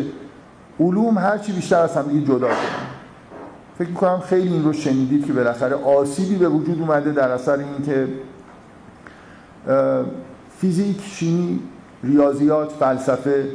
علوم 0.80 1.18
هرچی 1.18 1.52
بیشتر 1.52 1.78
از 1.78 1.96
هم 1.96 2.02
دیگه 2.02 2.26
جدا 2.26 2.38
کنن 2.38 2.56
فکر 3.78 3.88
می‌کنم 3.88 4.20
خیلی 4.20 4.48
این 4.48 4.64
رو 4.64 4.72
شنیدید 4.72 5.26
که 5.26 5.32
بالاخره 5.32 5.74
آسیبی 5.74 6.34
به 6.34 6.48
وجود 6.48 6.80
اومده 6.80 7.12
در 7.12 7.28
اثر 7.28 7.58
اینکه 7.58 8.08
فیزیک، 10.58 11.00
شیمی، 11.04 11.60
ریاضیات، 12.04 12.72
فلسفه 12.72 13.48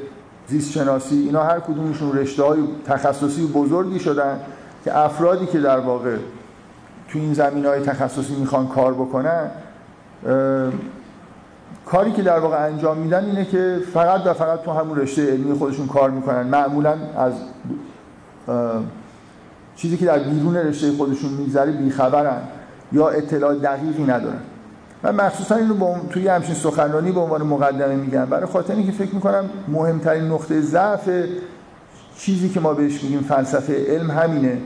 زیست 0.48 0.72
شناسی 0.72 1.16
اینا 1.16 1.44
هر 1.44 1.60
کدومشون 1.60 2.18
رشته 2.18 2.44
های 2.44 2.60
تخصصی 2.86 3.48
بزرگی 3.48 4.00
شدن 4.00 4.39
که 4.84 4.98
افرادی 4.98 5.46
که 5.46 5.60
در 5.60 5.80
واقع 5.80 6.16
تو 7.10 7.20
این 7.20 7.34
زمین 7.34 7.66
های 7.66 7.82
تخصصی 7.82 8.36
می‌خوان 8.36 8.68
کار 8.68 8.94
بکنن 8.94 9.51
کاری 11.86 12.12
که 12.12 12.22
در 12.22 12.39
واقع 12.39 12.66
انجام 12.66 12.98
میدن 12.98 13.25
اینه 13.25 13.46
که 13.46 13.80
فقط 13.94 14.27
و 14.27 14.34
فقط 14.34 14.62
تو 14.62 14.72
همون 14.72 14.98
رشته 14.98 15.32
علمی 15.32 15.58
خودشون 15.58 15.88
کار 15.88 16.10
می‌کنن. 16.10 16.44
معمولا 16.44 16.94
از 17.18 17.34
چیزی 19.75 19.98
که 19.98 20.06
در 20.06 20.20
بیرون 20.20 20.58
رشته 20.58 20.92
خودشون 20.92 21.32
میگذره 21.32 21.72
بیخبرن 21.72 22.42
یا 22.92 23.10
اطلاع 23.10 23.56
دقیقی 23.56 24.04
ندارن. 24.04 24.39
من 25.04 25.16
مخصوصا 25.16 25.56
اینو 25.56 25.74
با 25.74 25.96
توی 26.10 26.27
همچین 26.27 26.56
سخنرانی 26.56 27.12
به 27.12 27.20
عنوان 27.20 27.42
مقدمه 27.42 27.96
میگم. 27.96 28.25
برای 28.25 28.46
خاطر 28.46 28.74
اینکه 28.74 28.92
فکر 28.92 29.16
می‌کنم 29.16 29.50
مهمترین 29.68 30.24
نقطه 30.24 30.62
ضعف 30.62 31.10
چیزی 32.18 32.50
که 32.50 32.60
ما 32.60 32.74
بهش 32.74 33.04
میگیم 33.04 33.22
فلسفه 33.22 33.86
علم 33.88 34.12
همینه 34.12 34.58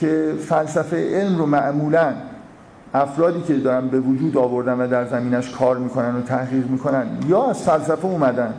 که 0.00 0.34
فلسفه 0.48 1.20
علم 1.20 1.38
رو 1.38 1.46
معمولا 1.46 2.12
افرادی 2.94 3.42
که 3.42 3.54
دارن 3.54 3.88
به 3.88 4.00
وجود 4.00 4.36
آوردن 4.36 4.80
و 4.80 4.86
در 4.86 5.06
زمینش 5.06 5.50
کار 5.50 5.78
می‌کنن 5.78 6.16
و 6.16 6.22
تحقیق 6.22 6.70
می‌کنن 6.70 7.06
یا 7.28 7.50
از 7.50 7.62
فلسفه 7.62 8.04
اومدن. 8.04 8.54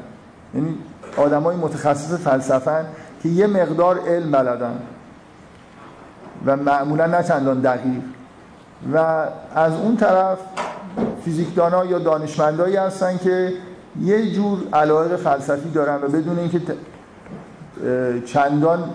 یعنی 0.55 0.75
آدمای 1.17 1.55
متخصص 1.55 2.13
فلسفه 2.13 2.85
که 3.23 3.29
یه 3.29 3.47
مقدار 3.47 3.99
علم 4.07 4.31
بلدن 4.31 4.79
و 6.45 6.55
معمولا 6.55 7.05
نه 7.05 7.23
چندان 7.23 7.59
دقیق. 7.59 8.01
و 8.93 8.97
از 9.55 9.73
اون 9.73 9.97
طرف 9.97 10.37
فیزیکدانا 11.25 11.85
یا 11.85 11.99
دانشمندایی 11.99 12.75
هستن 12.75 13.17
که 13.17 13.53
یه 14.01 14.31
جور 14.31 14.57
علایق 14.73 15.15
فلسفی 15.15 15.69
دارن 15.69 15.95
و 15.95 16.07
بدون 16.07 16.39
اینکه 16.39 16.61
چندان 18.25 18.89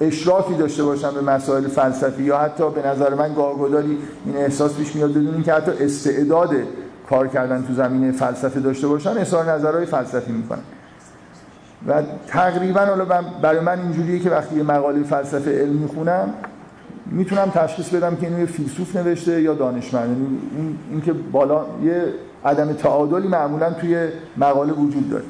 اشرافی 0.00 0.54
داشته 0.54 0.84
باشن 0.84 1.14
به 1.14 1.20
مسائل 1.20 1.68
فلسفی 1.68 2.22
یا 2.22 2.38
حتی 2.38 2.70
به 2.70 2.86
نظر 2.88 3.14
من 3.14 3.34
گاهگداری 3.34 3.98
این 4.26 4.36
احساس 4.36 4.76
پیش 4.76 4.96
میاد 4.96 5.10
بدون 5.10 5.34
اینکه 5.34 5.52
حتی 5.52 5.70
استعداد 5.80 6.50
کار 7.08 7.28
کردن 7.28 7.62
تو 7.62 7.74
زمینه 7.74 8.12
فلسفه 8.12 8.60
داشته 8.60 8.88
باشن 8.88 9.10
اظهار 9.10 9.52
نظرهای 9.52 9.86
فلسفی 9.86 10.32
می‌کنن. 10.32 10.62
و 11.88 12.02
تقریبا 12.26 12.80
حالا 12.80 13.04
برای 13.42 13.60
من 13.60 13.80
اینجوریه 13.80 14.18
که 14.18 14.30
وقتی 14.30 14.56
یه 14.56 14.62
مقاله 14.62 15.02
فلسفه 15.02 15.60
علم 15.60 15.72
می‌خونم 15.72 16.34
می‌تونم 17.10 17.50
تشخیص 17.54 17.88
بدم 17.88 18.16
که 18.16 18.26
اینو 18.26 18.38
یه 18.38 18.46
فیلسوف 18.46 18.96
نوشته 18.96 19.42
یا 19.42 19.54
دانشمند. 19.54 20.08
یعنی 20.08 20.38
این 20.56 20.78
اینکه 20.90 21.12
بالا 21.12 21.64
یه 21.84 22.04
عدم 22.44 22.72
تعادلی 22.72 23.28
معمولا 23.28 23.72
توی 23.72 24.08
مقاله 24.36 24.72
وجود 24.72 25.10
داره. 25.10 25.24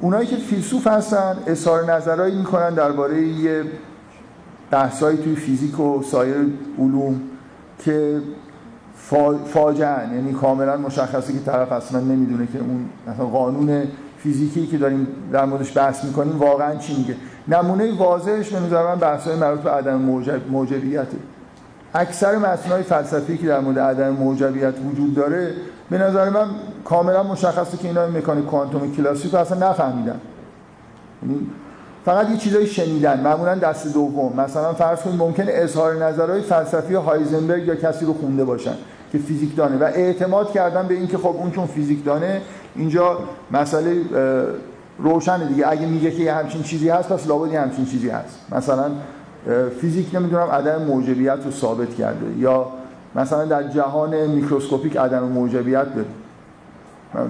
اونایی 0.00 0.26
که 0.26 0.36
فیلسوف 0.36 0.86
هستن 0.86 1.36
اظهار 1.46 1.92
نظرهایی 1.92 2.38
می‌کنن 2.38 2.74
درباره 2.74 3.22
یه 3.22 3.64
بحثایی 4.70 5.18
توی 5.18 5.34
فیزیک 5.36 5.80
و 5.80 6.02
سایر 6.02 6.36
علوم 6.78 7.20
که 7.78 8.20
فاجعه 9.44 10.14
یعنی 10.14 10.32
کاملا 10.32 10.76
مشخصه 10.76 11.32
که 11.32 11.38
طرف 11.38 11.72
اصلا 11.72 12.00
نمی‌دونه 12.00 12.46
که 12.46 12.58
اون 12.58 12.88
مثلا 13.06 13.26
قانون 13.26 13.82
فیزیکی 14.24 14.66
که 14.66 14.78
داریم 14.78 15.06
در 15.32 15.44
موردش 15.44 15.76
بحث 15.76 16.04
می‌کنیم 16.04 16.38
واقعا 16.38 16.76
چی 16.76 16.96
میگه؟ 16.96 17.16
نمونه 17.48 17.98
واضحش 17.98 18.50
به 18.50 18.60
نظر 18.60 18.82
من 18.82 18.94
بحث 18.94 19.28
های 19.28 19.36
مربوط 19.36 19.60
به 19.60 19.70
عدم 19.70 19.94
موجب 19.94 20.50
موجبیته. 20.50 21.16
اکثر 21.94 22.36
متن‌های 22.36 22.82
فلسفی 22.82 23.38
که 23.38 23.46
در 23.46 23.60
مورد 23.60 23.78
عدم 23.78 24.10
موجبیت 24.10 24.74
وجود 24.90 25.14
داره 25.14 25.52
به 25.90 25.98
نظر 25.98 26.30
من 26.30 26.46
کاملا 26.84 27.22
مشخصه 27.22 27.76
که 27.76 27.88
اینا 27.88 28.06
مکانیک 28.06 28.44
کوانتوم 28.44 28.92
کلاسیک 28.96 29.34
اصلا 29.34 29.70
نفهمیدن. 29.70 30.20
یعنی 31.22 31.46
فقط 32.04 32.30
یه 32.30 32.36
چیزایی 32.36 32.66
شنیدن 32.66 33.20
معمولا 33.20 33.54
دست 33.54 33.94
دوم. 33.94 34.40
مثلا 34.40 34.72
فرض 34.72 35.00
کنید 35.00 35.18
ممکن 35.18 35.44
اظهار 35.48 36.04
نظرهای 36.04 36.40
فلسفی 36.40 36.94
هایزنبرگ 36.94 37.66
یا 37.66 37.74
کسی 37.74 38.04
رو 38.04 38.14
خونده 38.14 38.44
باشن 38.44 38.74
که 39.12 39.18
فیزیک 39.18 39.56
دانه 39.56 39.76
و 39.76 39.82
اعتماد 39.82 40.52
کردن 40.52 40.86
به 40.86 40.94
اینکه 40.94 41.18
خب 41.18 41.36
اون 41.38 41.50
چون 41.50 41.66
فیزیک 41.66 42.04
دانه 42.04 42.40
اینجا 42.76 43.18
مسئله 43.50 44.02
روشنه 44.98 45.44
دیگه. 45.44 45.68
اگه 45.68 45.86
میگه 45.86 46.10
که 46.10 46.22
یه 46.22 46.34
همچین 46.34 46.62
چیزی 46.62 46.88
هست 46.88 47.08
پس 47.08 47.26
لابد 47.26 47.52
یه 47.52 47.60
همچین 47.60 47.86
چیزی 47.86 48.08
هست. 48.08 48.40
مثلا 48.52 48.90
فیزیک 49.80 50.14
نمی‌دونم 50.14 50.46
عدم 50.46 50.82
موجبیت 50.82 51.38
رو 51.44 51.50
ثابت 51.50 51.94
کرده 51.94 52.38
یا 52.38 52.66
مثلا 53.14 53.44
در 53.44 53.68
جهان 53.68 54.26
میکروسکوپیک 54.26 54.96
عدم 54.96 55.22
موجبیت 55.22 55.86
به 55.86 56.04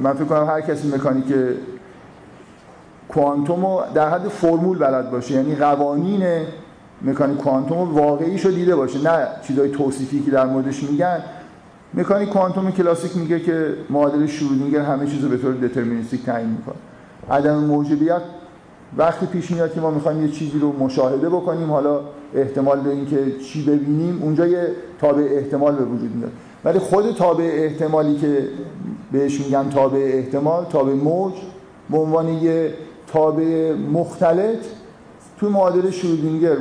من 0.02 0.12
فکر 0.12 0.24
کنم 0.24 0.46
هر 0.46 0.60
کسی 0.60 0.88
مکانیک 0.88 1.34
کوانتوم 3.08 3.66
رو 3.66 3.82
در 3.94 4.10
حد 4.10 4.28
فرمول 4.28 4.78
بلد 4.78 5.10
باشه. 5.10 5.34
یعنی 5.34 5.54
قوانین 5.54 6.26
مکانیک 7.02 7.38
کوانتوم 7.38 7.94
واقعیش 7.94 8.44
رو 8.44 8.50
دیده 8.50 8.76
باشه. 8.76 9.02
نه 9.02 9.26
چیزای 9.42 9.68
توصیفی 9.68 10.22
که 10.22 10.30
در 10.30 10.46
موردش 10.46 10.82
میگن. 10.82 11.22
مکانیک 11.96 12.28
کوانتوم 12.28 12.70
کلاسیک 12.70 13.16
میگه 13.16 13.40
که 13.40 13.74
معادله 13.90 14.26
شرودینگر 14.26 14.80
همه 14.80 15.06
چیز 15.06 15.22
رو 15.22 15.28
به 15.28 15.36
طور 15.36 15.54
دترمینیستیک 15.54 16.24
تعیین 16.24 16.50
می‌کنه. 16.50 16.74
عدم 17.30 17.54
موجبیت 17.54 18.22
وقتی 18.96 19.26
پیش 19.26 19.50
میاد 19.50 19.74
که 19.74 19.80
ما 19.80 19.90
می‌خوایم 19.90 20.22
یه 20.22 20.28
چیزی 20.28 20.58
رو 20.58 20.72
مشاهده 20.78 21.28
بکنیم 21.28 21.70
حالا 21.70 22.00
احتمال 22.34 22.80
داریم 22.80 23.06
که 23.06 23.38
چی 23.44 23.64
ببینیم 23.64 24.22
اونجا 24.22 24.46
یه 24.46 24.68
تابع 25.00 25.22
احتمال 25.22 25.74
به 25.74 25.84
وجود 25.84 26.16
میاد. 26.16 26.32
ولی 26.64 26.78
خود 26.78 27.12
تابع 27.12 27.44
احتمالی 27.44 28.16
که 28.16 28.48
بهش 29.12 29.40
میگن 29.40 29.68
تابع 29.68 30.10
احتمال 30.14 30.64
تابع 30.64 30.92
موج 30.92 31.32
به 31.90 31.98
عنوان 31.98 32.28
یه 32.28 32.74
تابع 33.06 33.74
مختلط 33.92 34.58
توی 35.38 35.48
معادله 35.48 35.90
شرودینگر 35.90 36.56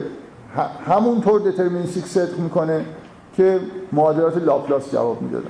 همونطور 0.86 1.42
دترمینیستیک 1.42 2.06
صدق 2.06 2.40
می‌کنه. 2.40 2.86
که 3.38 3.60
معادلات 3.92 4.38
لاپلاس 4.38 4.92
جواب 4.92 5.22
می‌دادن. 5.22 5.50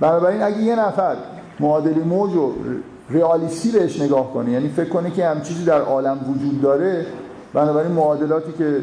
بنابراین 0.00 0.42
اگه 0.42 0.62
یه 0.62 0.76
نفر 0.76 1.16
معادله 1.60 2.04
موج 2.04 2.34
و 2.36 2.52
ریالیستی 3.10 3.70
بهش 3.70 4.00
نگاه 4.00 4.32
کنه 4.32 4.50
یعنی 4.50 4.68
فکر 4.68 4.88
کنه 4.88 5.10
که 5.10 5.26
هم 5.26 5.40
چیزی 5.42 5.64
در 5.64 5.80
عالم 5.80 6.18
وجود 6.30 6.62
داره 6.62 7.06
بنابراین 7.54 7.92
معادلاتی 7.92 8.52
که 8.58 8.76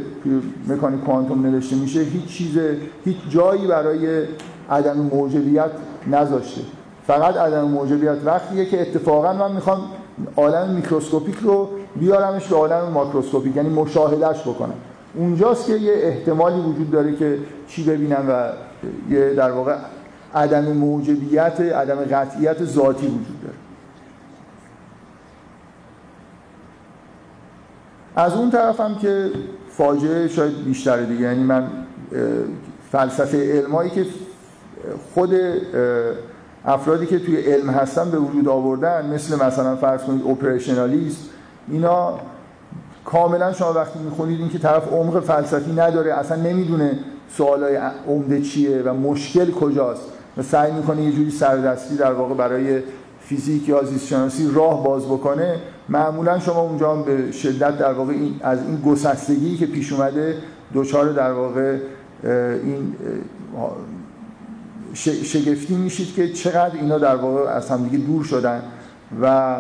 مکانیک 0.68 1.04
کوانتوم 1.04 1.46
نوشته 1.46 1.76
میشه 1.76 2.00
هیچ 2.00 2.26
چیز 2.26 2.60
هیچ 3.06 3.18
جایی 3.30 3.68
برای 3.68 4.24
عدم 4.70 4.98
موجبیت 4.98 5.70
نذاشته. 6.08 6.62
فقط 7.08 7.38
عدم 7.38 7.64
موجبیت 7.64 8.18
وقتیه 8.26 8.66
که 8.66 8.82
اتفاقا 8.82 9.34
من 9.34 9.52
می‌خوام 9.52 9.82
عالم 10.38 10.70
میکروسکوپیک 10.70 11.38
رو 11.42 11.70
بیارمش 11.96 12.48
به 12.48 12.56
عالم 12.56 12.90
ماکروسکوپیک 12.94 13.56
یعنی 13.56 13.70
مشاهدهش 13.70 14.42
بکنم. 14.42 14.74
اونجاست 15.16 15.66
که 15.66 15.74
یه 15.74 15.94
احتمالی 15.96 16.60
وجود 16.60 16.92
داره 16.92 17.16
که 17.16 17.38
چی 17.68 17.84
ببینم 17.84 18.26
و 18.30 18.52
یه 19.14 19.34
در 19.34 19.52
واقع 19.52 19.76
عدم 20.36 20.72
موجبیت 20.72 21.62
عدم 21.62 21.96
قطعیت 21.96 22.66
ذاتی 22.66 23.08
وجود 23.08 23.42
داره. 23.42 23.56
از 28.16 28.34
اون 28.34 28.52
طرفم 28.52 28.96
که 28.96 29.32
فاجعه 29.70 30.28
شاید 30.28 30.64
بیشتره 30.64 31.06
دیگه. 31.06 31.22
یعنی 31.22 31.44
من 31.44 31.68
فلسفه 32.92 33.58
علمایی 33.58 33.90
که 33.90 34.06
خود 35.14 35.34
افرادی 36.66 37.06
که 37.06 37.20
توی 37.20 37.38
علم 37.38 37.70
هستن 37.70 38.12
به 38.12 38.18
وجود 38.18 38.48
آوردن 38.48 39.14
مثل 39.14 39.46
مثلا 39.46 39.76
فرض 39.76 40.04
کنید 40.04 40.28
اپریشنالیست 40.28 41.30
اینا 41.72 42.20
کاملا 43.12 43.54
شما 43.54 43.74
وقتی 43.74 44.00
می‌خونید 44.00 44.40
این 44.40 44.50
که 44.50 44.60
طرف 44.60 44.94
عمق 44.94 45.20
فلسفی 45.20 45.72
نداره 45.72 46.14
اصلا 46.14 46.38
نمی‌دونه 46.38 47.00
سوالای 47.38 47.80
عمده 48.08 48.42
چیه 48.42 48.82
و 48.86 48.94
مشکل 48.94 49.52
کجاست. 49.52 50.02
و 50.38 50.44
سعی 50.44 50.72
می‌کنه 50.72 51.04
یه 51.04 51.12
جوری 51.12 51.32
سردستی 51.32 51.96
در 51.96 52.14
واقع 52.14 52.34
برای 52.34 52.82
فیزیک 53.22 53.70
یا 53.70 53.84
زیست 53.84 54.08
شناسی 54.08 54.52
راه 54.54 54.84
باز 54.84 55.06
بکنه. 55.06 55.56
معمولا 55.90 56.40
شما 56.40 56.62
اونجا 56.62 56.96
هم 56.96 57.04
به 57.04 57.32
شدت 57.32 57.78
در 57.78 57.94
واقع 57.94 58.14
این 58.14 58.40
از 58.44 58.60
این 58.68 58.82
گسستگی 58.82 59.58
که 59.58 59.66
پیش 59.66 59.94
اومده 59.94 60.38
دوچار 60.74 61.12
در 61.12 61.32
واقع 61.32 61.78
این 62.64 62.96
شگفتی 65.24 65.76
میشید 65.76 66.16
که 66.16 66.34
چقدر 66.34 66.76
اینا 66.76 66.98
در 66.98 67.16
واقع 67.16 67.50
از 67.50 67.70
همدیگه 67.70 68.06
دور 68.06 68.24
شدن 68.24 68.62
و 69.22 69.56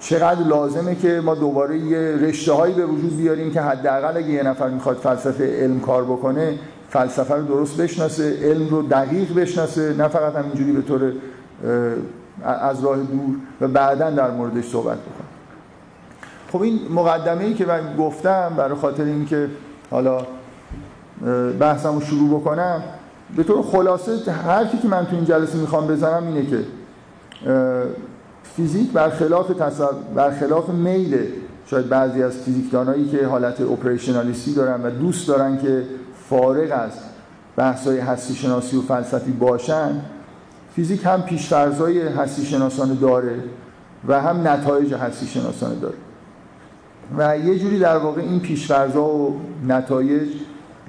چقدر 0.00 0.46
لازمه 0.46 0.94
که 0.94 1.20
ما 1.24 1.34
دوباره 1.34 1.78
یه 1.78 1.98
رشته 1.98 2.52
هایی 2.52 2.74
به 2.74 2.86
وجود 2.86 3.16
بیاریم 3.16 3.52
که 3.52 3.60
حداقل 3.60 4.16
اگه 4.16 4.28
یه 4.28 4.42
نفر 4.42 4.68
می‌خواد 4.68 4.96
فلسفه 4.96 5.62
علم 5.62 5.80
کار 5.80 6.04
بکنه 6.04 6.54
فلسفه 6.88 7.34
رو 7.34 7.42
درست 7.42 7.76
بشناسه 7.76 8.38
علم 8.42 8.68
رو 8.68 8.82
دقیق 8.82 9.34
بشناسه 9.34 9.94
نه 9.98 10.08
فقط 10.08 10.34
همینجوری 10.34 10.72
به 10.72 10.82
طور 10.82 11.12
از 12.44 12.84
راه 12.84 12.96
دور 12.96 13.36
و 13.60 13.68
بعدا 13.68 14.10
در 14.10 14.30
موردش 14.30 14.64
صحبت 14.64 14.96
بکنه. 14.98 15.28
خب 16.52 16.62
این 16.62 16.80
مقدمه 16.90 17.44
ای 17.44 17.54
که 17.54 17.66
من 17.66 17.80
گفتم 17.98 18.52
برای 18.56 18.74
خاطر 18.74 19.04
اینکه 19.04 19.48
حالا 19.90 20.26
بحثم 21.60 21.94
رو 21.94 22.00
شروع 22.00 22.40
بکنم 22.40 22.82
به 23.36 23.42
طور 23.42 23.62
خلاصه 23.62 24.32
حرفی 24.32 24.78
که 24.78 24.88
من 24.88 25.06
تو 25.06 25.16
این 25.16 25.24
جلسه 25.24 25.58
می‌خوام 25.58 25.86
بزنم 25.86 26.26
اینه 26.26 26.46
که 26.46 26.58
فیزیک 28.56 28.92
برخلاف 28.92 29.48
تصور 29.48 29.94
برخلاف 30.14 30.68
میل 30.68 31.18
شاید 31.66 31.88
بعضی 31.88 32.22
از 32.22 32.32
فیزیکدانایی 32.32 33.08
که 33.08 33.26
حالت 33.26 33.60
اپریشنالیستی 33.60 34.54
دارن 34.54 34.82
و 34.82 34.90
دوست 34.90 35.28
دارن 35.28 35.58
که 35.58 35.82
فارغ 36.30 36.72
از 36.72 36.90
بحث‌های 37.56 37.98
هستی 37.98 38.34
شناسی 38.34 38.76
و 38.76 38.82
فلسفی 38.82 39.32
باشن 39.32 40.00
فیزیک 40.76 41.04
هم 41.04 41.22
پیشفرضای 41.22 42.00
هستی 42.08 42.44
شناسانه 42.44 42.94
داره 42.94 43.34
و 44.08 44.20
هم 44.20 44.48
نتایج 44.48 44.94
هستی 44.94 45.26
شناسانه 45.26 45.74
داره. 45.74 45.94
و 47.18 47.38
یه 47.38 47.58
جوری 47.58 47.78
در 47.78 47.96
واقع 47.96 48.20
این 48.20 48.40
پیشفرضا 48.40 49.04
و 49.04 49.40
نتایج 49.68 50.28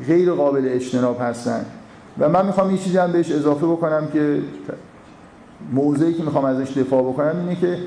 غیر 0.07 0.31
قابل 0.31 0.61
اجتناب 0.65 1.21
هستن. 1.21 1.65
و 2.19 2.29
من 2.29 2.45
می‌خوام 2.45 2.71
یه 2.71 2.77
چیزی 2.77 2.97
هم 2.97 3.11
بهش 3.11 3.31
اضافه 3.31 3.65
بکنم 3.65 4.07
که 4.13 4.41
موضعی 5.73 6.13
که 6.13 6.23
می‌خوام 6.23 6.45
ازش 6.45 6.77
دفاع 6.77 7.03
بکنم 7.03 7.39
اینه 7.39 7.55
که 7.55 7.77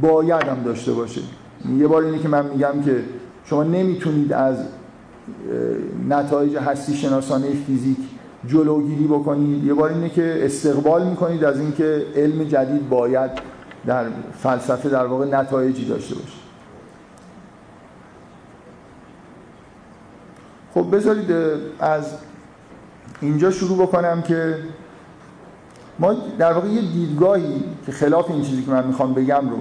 باید 0.00 0.42
هم 0.42 0.62
داشته 0.62 0.92
باشه. 0.92 1.20
یه 1.78 1.86
بار 1.86 2.02
اینه 2.04 2.18
که 2.18 2.28
من 2.28 2.46
میگم 2.46 2.82
که 2.84 3.04
شما 3.44 3.62
نمی‌تونید 3.62 4.32
از 4.32 4.56
نتایج 6.08 6.56
هستی 6.56 6.94
شناسانه 6.94 7.46
فیزیک 7.66 7.98
جلوگیری 8.46 9.04
بکنید. 9.04 9.64
یه 9.64 9.74
بار 9.74 9.90
اینه 9.90 10.08
که 10.08 10.38
استقبال 10.44 11.06
می‌کنید 11.06 11.44
از 11.44 11.60
اینکه 11.60 12.06
علم 12.16 12.44
جدید 12.44 12.88
باید 12.88 13.30
در 13.86 14.04
فلسفه 14.38 14.88
در 14.88 15.06
واقع 15.06 15.26
نتایجی 15.26 15.84
داشته 15.84 16.14
باشه. 16.14 16.36
خب 20.74 20.96
بذارید 20.96 21.30
از 21.78 22.14
اینجا 23.20 23.50
شروع 23.50 23.86
بکنم 23.86 24.22
که 24.22 24.58
ما 25.98 26.12
در 26.38 26.52
واقع 26.52 26.68
یه 26.68 26.80
دیدگاهی 26.80 27.64
که 27.86 27.92
خلاف 27.92 28.30
این 28.30 28.42
چیزی 28.42 28.62
که 28.62 28.70
من 28.70 28.86
می‌خوام 28.86 29.14
بگم 29.14 29.50
رو 29.50 29.58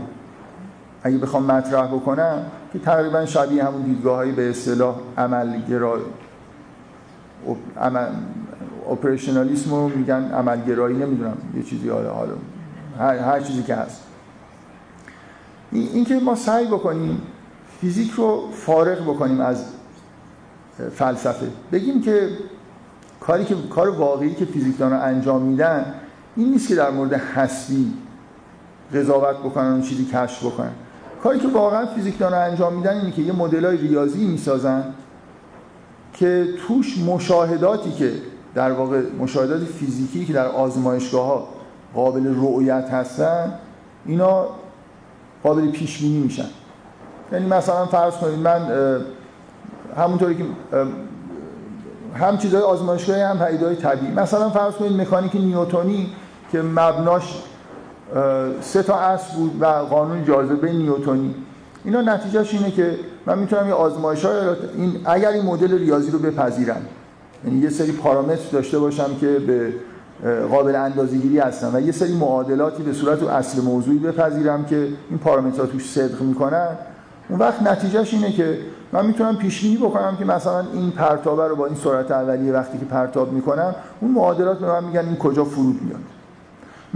اگه 1.03 1.17
بخوام 1.17 1.45
مطرح 1.45 1.87
بکنم 1.87 2.45
که 2.73 2.79
تقریبا 2.79 3.25
شبیه 3.25 3.63
همون 3.63 3.81
دیدگاه 3.81 4.31
به 4.31 4.49
اصطلاح 4.49 4.95
عملگرا 5.17 5.99
عمل 7.81 8.07
اپریشنالیسم 8.91 9.69
رو 9.69 9.89
میگن 9.89 10.31
عملگرایی 10.31 10.97
نمی‌دونم 10.97 11.37
یه 11.55 11.63
چیزی 11.63 11.89
حالا 11.89 12.13
حالا 12.13 12.33
هر, 12.99 13.17
هر 13.17 13.39
چیزی 13.39 13.63
که 13.63 13.75
هست. 13.75 14.03
این 15.71 16.05
که 16.05 16.19
ما 16.19 16.35
سعی 16.35 16.65
بکنیم 16.65 17.21
فیزیک 17.81 18.11
رو 18.11 18.51
فارغ 18.51 19.01
بکنیم 19.01 19.41
از 19.41 19.65
فلسفه. 20.91 21.47
بگیم 21.71 22.01
که 22.01 22.29
کاری 23.19 23.45
که 23.45 23.55
کار 23.69 23.89
واقعی 23.89 24.35
که 24.35 24.45
فیزیکدان 24.45 24.93
انجام 24.93 25.41
میدن 25.41 25.93
این 26.35 26.51
نیست 26.51 26.67
که 26.67 26.75
در 26.75 26.89
مورد 26.89 27.13
هستی 27.13 27.93
قضاوت 28.93 29.37
بکنن 29.37 29.79
و 29.79 29.81
چیزی 29.81 30.05
کشف 30.05 30.45
بکنن. 30.45 30.71
کاری 31.23 31.39
که 31.39 31.47
واقعا 31.47 31.85
فیزیکدان 31.85 32.33
انجام 32.33 32.73
میدن 32.73 32.97
اینه 32.97 33.11
که 33.11 33.21
یه 33.21 33.31
مدلای 33.31 33.77
ریاضی 33.77 34.25
می‌سازن 34.25 34.83
که 36.13 36.47
توش 36.67 36.97
مشاهداتی 36.97 37.91
که 37.91 38.11
در 38.55 38.71
واقع 38.71 39.01
مشاهدات 39.19 39.63
فیزیکی 39.63 40.25
که 40.25 40.33
در 40.33 40.47
آزمایشگاه 40.47 41.25
ها 41.27 41.47
قابل 41.93 42.35
رؤیت 42.35 42.89
هستن 42.89 43.53
اینا 44.05 44.45
قابل 45.43 45.67
پیش 45.67 46.01
بینی 46.01 46.19
میشن. 46.19 46.49
یعنی 47.31 47.45
مثلا 47.45 47.85
فرض 47.85 48.13
کنید 48.13 48.39
من 48.39 48.61
همونطوری 49.97 50.35
که 50.35 50.43
هم 52.15 52.37
چیزهای 52.37 52.63
آزمایشگاهی 52.63 53.21
هم 53.21 53.39
پدیدهای 53.39 53.75
طبیعی. 53.75 54.13
مثلا 54.13 54.49
فرض 54.49 54.73
کنید 54.73 55.01
مکانیک 55.01 55.35
نیوتونی 55.35 56.09
که 56.51 56.61
مبناش 56.61 57.43
سه 58.61 58.83
تا 58.83 58.99
اصل 58.99 59.37
بود 59.37 59.61
و 59.61 59.65
قانون 59.65 60.25
جاذبه 60.25 60.71
نیوتونی. 60.73 61.35
اینا 61.85 62.01
نتیجهش 62.01 62.53
اینه 62.53 62.71
که 62.71 62.99
من 63.25 63.39
می‌تونم 63.39 63.67
یه 63.67 63.73
آزمایش 63.73 64.25
های 64.25 64.35
این 64.75 65.01
اگر 65.05 65.29
این 65.29 65.45
مدل 65.45 65.77
ریاضی 65.77 66.11
رو 66.11 66.19
بپذیرم 66.19 66.81
یعنی 67.45 67.59
یه 67.59 67.69
سری 67.69 67.91
پارامتر 67.91 68.49
داشته 68.51 68.79
باشم 68.79 69.15
که 69.21 69.27
به 69.27 69.73
قابل 70.51 70.75
اندازه‌گیری 70.75 71.39
هستن 71.39 71.75
و 71.75 71.81
یه 71.81 71.91
سری 71.91 72.13
معادلاتی 72.13 72.83
به 72.83 72.93
صورت 72.93 73.23
اصل 73.23 73.61
موضوعی 73.61 73.97
بپذیرم 73.97 74.65
که 74.65 74.87
این 75.09 75.19
پارامترها 75.19 75.67
توش 75.67 75.89
صدق 75.89 76.21
می‌کنن 76.21 76.67
اون 77.29 77.39
وقت 77.39 77.61
نتیجهش 77.61 78.13
اینه 78.13 78.31
که 78.31 78.57
من 78.91 79.05
می‌تونم 79.05 79.37
پیش 79.37 79.61
بینی 79.61 79.77
بکنم 79.77 80.17
که 80.17 80.25
مثلا 80.25 80.65
این 80.73 80.91
پرتابه 80.91 81.47
رو 81.47 81.55
با 81.55 81.65
این 81.65 81.75
سرعت 81.75 82.11
اولیه 82.11 82.53
وقتی 82.53 82.77
که 82.77 82.85
پرتاب 82.85 83.31
می‌کنم 83.31 83.75
اون 84.01 84.11
معادلات 84.11 84.59
به 84.59 84.67
من 84.67 84.83
میگن 84.83 85.05
این 85.05 85.15
کجا 85.15 85.43
فرود 85.43 85.81
میاد. 85.81 85.99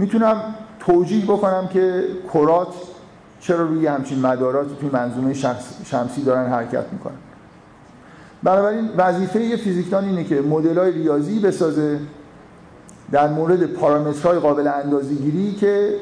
می‌تونم 0.00 0.54
توجیه 0.86 1.24
بکنم 1.24 1.68
که 1.68 2.04
کرات 2.34 2.68
چرا 3.40 3.62
روی 3.62 3.86
همچین 3.86 4.20
مداراتی 4.20 4.76
توی 4.80 4.90
منظومه 4.92 5.34
شمسی 5.84 6.24
دارن 6.24 6.50
حرکت 6.50 6.84
می‌کنن. 6.92 7.16
بنابراین 8.42 8.88
وظیفه 8.96 9.40
یه 9.40 9.56
فیزیکدان 9.56 10.04
اینه 10.04 10.24
که 10.24 10.40
مدل‌های 10.40 10.92
ریاضی 10.92 11.40
بسازه 11.40 11.98
در 13.12 13.28
مورد 13.28 13.66
پارامترهای 13.66 14.38
قابل 14.38 14.68
اندازه‌گیری 14.68 15.52
که 15.52 15.94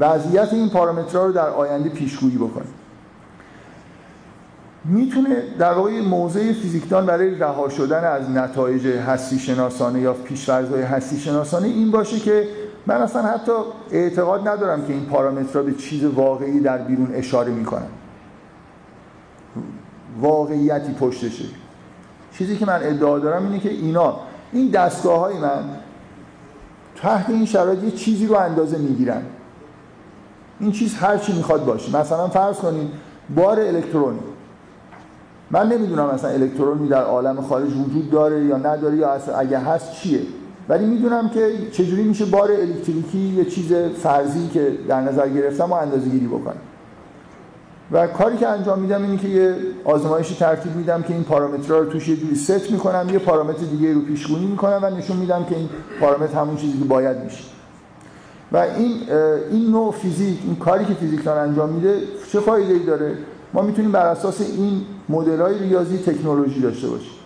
وضعیت 0.00 0.52
این 0.52 0.68
پارامترها 0.68 1.26
رو 1.26 1.32
در 1.32 1.48
آینده 1.48 1.88
پیشگویی 1.88 2.36
بکنه. 2.36 2.66
می‌تونه 4.84 5.42
در 5.58 5.72
واقع 5.72 6.00
موضع 6.00 6.52
فیزیکدان 6.52 7.06
برای 7.06 7.34
رها 7.34 7.68
شدن 7.68 8.04
از 8.04 8.30
نتایج 8.30 8.86
هستی 8.86 9.38
شناسانه 9.38 10.00
یا 10.00 10.12
پیشفرض‌های 10.12 10.82
هستی 10.82 11.20
شناسانه 11.20 11.66
این 11.66 11.90
باشه 11.90 12.18
که 12.18 12.48
من 12.88 12.96
اصلا 13.02 13.22
حتی 13.22 13.52
اعتقاد 13.90 14.48
ندارم 14.48 14.86
که 14.86 14.92
این 14.92 15.04
پارامترها 15.04 15.62
به 15.62 15.74
چیز 15.74 16.04
واقعی 16.04 16.60
در 16.60 16.78
بیرون 16.78 17.14
اشاره 17.14 17.52
می‌کنن 17.52 17.86
واقعیتی 20.20 20.92
پشتشه. 20.92 21.44
چیزی 22.32 22.56
که 22.56 22.66
من 22.66 22.80
ادعا 22.82 23.18
دارم 23.18 23.44
اینه 23.44 23.58
که 23.58 23.70
اینا 23.70 24.16
این 24.52 24.70
دستگاه 24.70 25.20
های 25.20 25.38
من 25.38 25.64
تحت 26.96 27.30
این 27.30 27.46
شرایط 27.46 27.82
یه 27.82 27.90
چیزی 27.90 28.26
رو 28.26 28.36
اندازه 28.36 28.78
می‌گیرن. 28.78 29.22
این 30.60 30.72
چیز 30.72 30.94
هر 30.94 31.18
چی 31.18 31.32
می‌خواد 31.32 31.64
باشه. 31.64 31.96
مثلا 31.96 32.28
فرض 32.28 32.56
کنین 32.56 32.90
بار 33.34 33.60
الکترونی. 33.60 34.20
من 35.50 35.68
نمی‌دونم 35.68 36.14
مثلا 36.14 36.30
الکترونی 36.30 36.88
در 36.88 37.02
عالم 37.02 37.40
خارج 37.40 37.76
وجود 37.76 38.10
داره 38.10 38.44
یا 38.44 38.56
نداره 38.56 38.96
یا 38.96 39.12
اگه 39.38 39.58
هست 39.58 39.92
چیه. 39.92 40.20
ولی 40.68 40.86
می‌دونم 40.86 41.28
که 41.28 41.52
چجوری 41.72 42.02
میشه 42.02 42.24
بار 42.24 42.52
الکتریکی 42.52 43.18
یه 43.18 43.44
چیز 43.44 43.72
فرضی 43.72 44.48
که 44.48 44.78
در 44.88 45.00
نظر 45.00 45.28
گرفتم 45.28 45.64
و 45.64 45.72
اندازه 45.72 46.08
گیری 46.08 46.26
بکنم 46.26 46.60
و 47.92 48.06
کاری 48.06 48.36
که 48.36 48.48
انجام 48.48 48.78
میدم 48.78 49.02
اینه 49.02 49.16
که 49.16 49.28
یه 49.28 49.54
آزمایشی 49.84 50.34
ترتیب 50.34 50.76
میدم 50.76 51.02
که 51.02 51.14
این 51.14 51.24
پارامترها 51.24 51.78
رو 51.78 51.84
توش 51.84 52.08
یه 52.08 52.16
جوری 52.16 52.34
ست 52.34 52.70
می‌کنم 52.70 53.06
یه 53.12 53.18
پارامتر 53.18 53.64
دیگه 53.64 53.94
رو 53.94 54.00
پیشگونی 54.00 54.46
می‌کنم 54.46 54.80
و 54.82 54.90
نشون 54.90 55.16
میدم 55.16 55.44
که 55.44 55.56
این 55.56 55.68
پارامتر 56.00 56.34
همون 56.34 56.56
چیزی 56.56 56.78
که 56.78 56.84
باید 56.84 57.16
میشه. 57.24 57.44
و 58.52 58.56
این 58.56 58.92
این 59.50 59.70
نوع 59.70 59.92
فیزیک 59.92 60.38
این 60.44 60.56
کاری 60.56 60.84
که 60.84 60.94
فیزیکدان 60.94 61.38
انجام 61.38 61.68
میده 61.68 62.00
چه 62.32 62.40
فایده 62.40 62.72
ای 62.72 62.84
داره؟ 62.84 63.18
ما 63.54 63.62
می‌تونیم 63.62 63.92
بر 63.92 64.06
اساس 64.06 64.40
این 64.40 64.80
مدل 65.08 65.40
های 65.40 65.58
ریاضی 65.58 65.98
تکنولوژی 65.98 66.60
داشته 66.60 66.88
باشیم. 66.88 67.17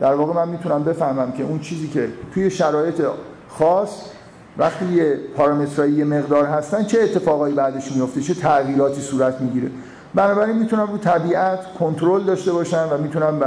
در 0.00 0.14
واقع 0.14 0.32
من 0.32 0.48
می‌تونم 0.48 0.84
بفهمم 0.84 1.32
که 1.32 1.42
اون 1.42 1.58
چیزی 1.58 1.88
که 1.88 2.08
توی 2.34 2.50
شرایط 2.50 3.02
خاص 3.48 4.02
وقتی 4.58 4.84
یه 4.84 5.18
پارامترایی 5.36 5.92
یه 5.92 6.04
مقدار 6.04 6.46
هستن 6.46 6.84
چه 6.84 7.00
اتفاقایی 7.00 7.54
بعدش 7.54 7.92
میفته؟ 7.92 8.20
چه 8.20 8.34
تغییراتی 8.34 9.00
صورت 9.00 9.40
می‌گیره؟ 9.40 9.70
بنابراین 10.14 10.58
می‌تونم 10.58 10.92
رو 10.92 10.98
طبیعت 10.98 11.74
کنترل 11.78 12.24
داشته 12.24 12.52
باشم 12.52 12.88
و 12.90 12.98
می‌تونم 12.98 13.40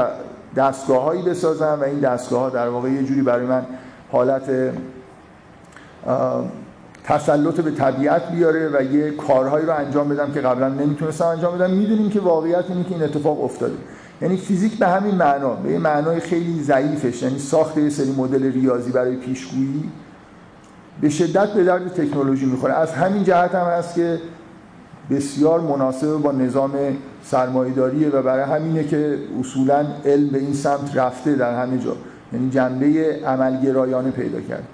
دستگاههایی 0.55 1.21
بسازم 1.21 1.77
و 1.81 1.83
این 1.83 1.99
دستگاه 1.99 2.41
ها 2.41 2.49
در 2.49 2.69
واقع 2.69 2.89
یه 2.89 3.03
جوری 3.03 3.21
برای 3.21 3.45
من 3.45 3.65
حالت 4.11 4.43
تسلط 7.03 7.61
به 7.61 7.71
طبیعت 7.71 8.31
بیاره 8.31 8.69
و 8.73 8.83
یه 8.93 9.11
کارهایی 9.11 9.65
رو 9.65 9.75
انجام 9.75 10.09
بدم 10.09 10.31
که 10.31 10.41
قبلا 10.41 10.69
نمی‌تونستم 10.69 11.25
انجام 11.25 11.57
بدم. 11.57 11.71
می‌دونیم 11.71 12.09
که 12.09 12.19
واقعیت 12.19 12.65
اینه 12.69 12.83
که 12.83 12.91
این 12.91 13.03
اتفاق 13.03 13.43
افتاده. 13.43 13.75
یعنی 14.23 14.37
فیزیک 14.37 14.77
به 14.77 14.87
همین 14.87 15.15
معنا 15.15 15.49
به 15.49 15.71
یه 15.71 15.79
معنای 15.79 16.19
خیلی 16.19 16.63
ضعیفش 16.63 17.23
یعنی 17.23 17.39
ساخت 17.39 17.77
یه 17.77 17.89
سری 17.89 18.11
مدل 18.11 18.51
ریاضی 18.51 18.91
برای 18.91 19.15
پیشگویی 19.15 19.89
به 21.01 21.09
شدت 21.09 21.53
به 21.53 21.63
درد 21.63 21.87
تکنولوژی 21.87 22.45
می‌خوره. 22.45 22.73
از 22.73 22.91
همین 22.91 23.23
جهت 23.23 23.55
هم 23.55 23.67
هست 23.67 23.95
که 23.95 24.19
بسیار 25.09 25.61
مناسب 25.61 26.17
با 26.17 26.31
نظام 26.31 26.71
سرمایه‌داریه 27.23 28.09
و 28.09 28.21
برای 28.21 28.43
همینه 28.43 28.83
که 28.83 29.19
اصولا 29.39 29.85
علم 30.05 30.27
به 30.27 30.39
این 30.39 30.53
سمت 30.53 30.97
رفته 30.97 31.35
در 31.35 31.63
همه 31.63 31.77
جا. 31.77 31.95
یعنی 32.33 32.49
جنبه 32.49 33.19
عملگرایانه 33.25 34.11
پیدا 34.11 34.41
کرد. 34.41 34.67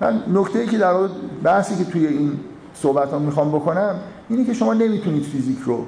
من 0.00 0.22
نکته 0.32 0.58
ای 0.58 0.66
که 0.66 0.78
در 0.78 0.94
بحثی 1.42 1.84
که 1.84 1.90
توی 1.90 2.06
این 2.06 2.40
صحبت 2.74 3.10
ها 3.10 3.18
می‌خوام 3.18 3.48
بکنم 3.48 3.94
اینه 4.28 4.44
که 4.44 4.54
شما 4.54 4.74
نمی‌تونید 4.74 5.22
فیزیک 5.22 5.58
رو 5.64 5.86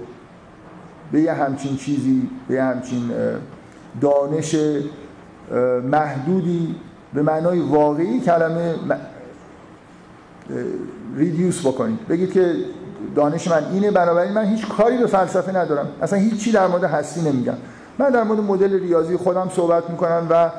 به 1.12 1.20
یه 1.20 1.32
همچین 1.32 1.76
چیزی 1.76 2.30
به 2.48 2.54
یه 2.54 2.62
همچین 2.62 3.10
دانش 4.00 4.56
محدودی 5.90 6.74
به 7.14 7.22
معنای 7.22 7.60
واقعی 7.60 8.20
کلمه 8.20 8.74
ریدیوس 11.16 11.66
بکنید. 11.66 12.08
بگید 12.08 12.32
که 12.32 12.54
دانش 13.14 13.48
من 13.48 13.64
اینه 13.72 13.90
بنابراین 13.90 14.32
من 14.32 14.44
هیچ 14.44 14.68
کاری 14.68 14.98
به 14.98 15.06
فلسفه 15.06 15.56
ندارم. 15.56 15.88
اصلا 16.02 16.18
هیچی 16.18 16.52
در 16.52 16.66
مورد 16.66 16.84
هستی 16.84 17.20
نمیگم. 17.20 17.54
من 17.98 18.10
در 18.10 18.22
مورد 18.22 18.40
مدل 18.40 18.80
ریاضی 18.80 19.16
خودم 19.16 19.50
صحبت 19.56 19.90
می‌کنم 19.90 20.26
و 20.30 20.50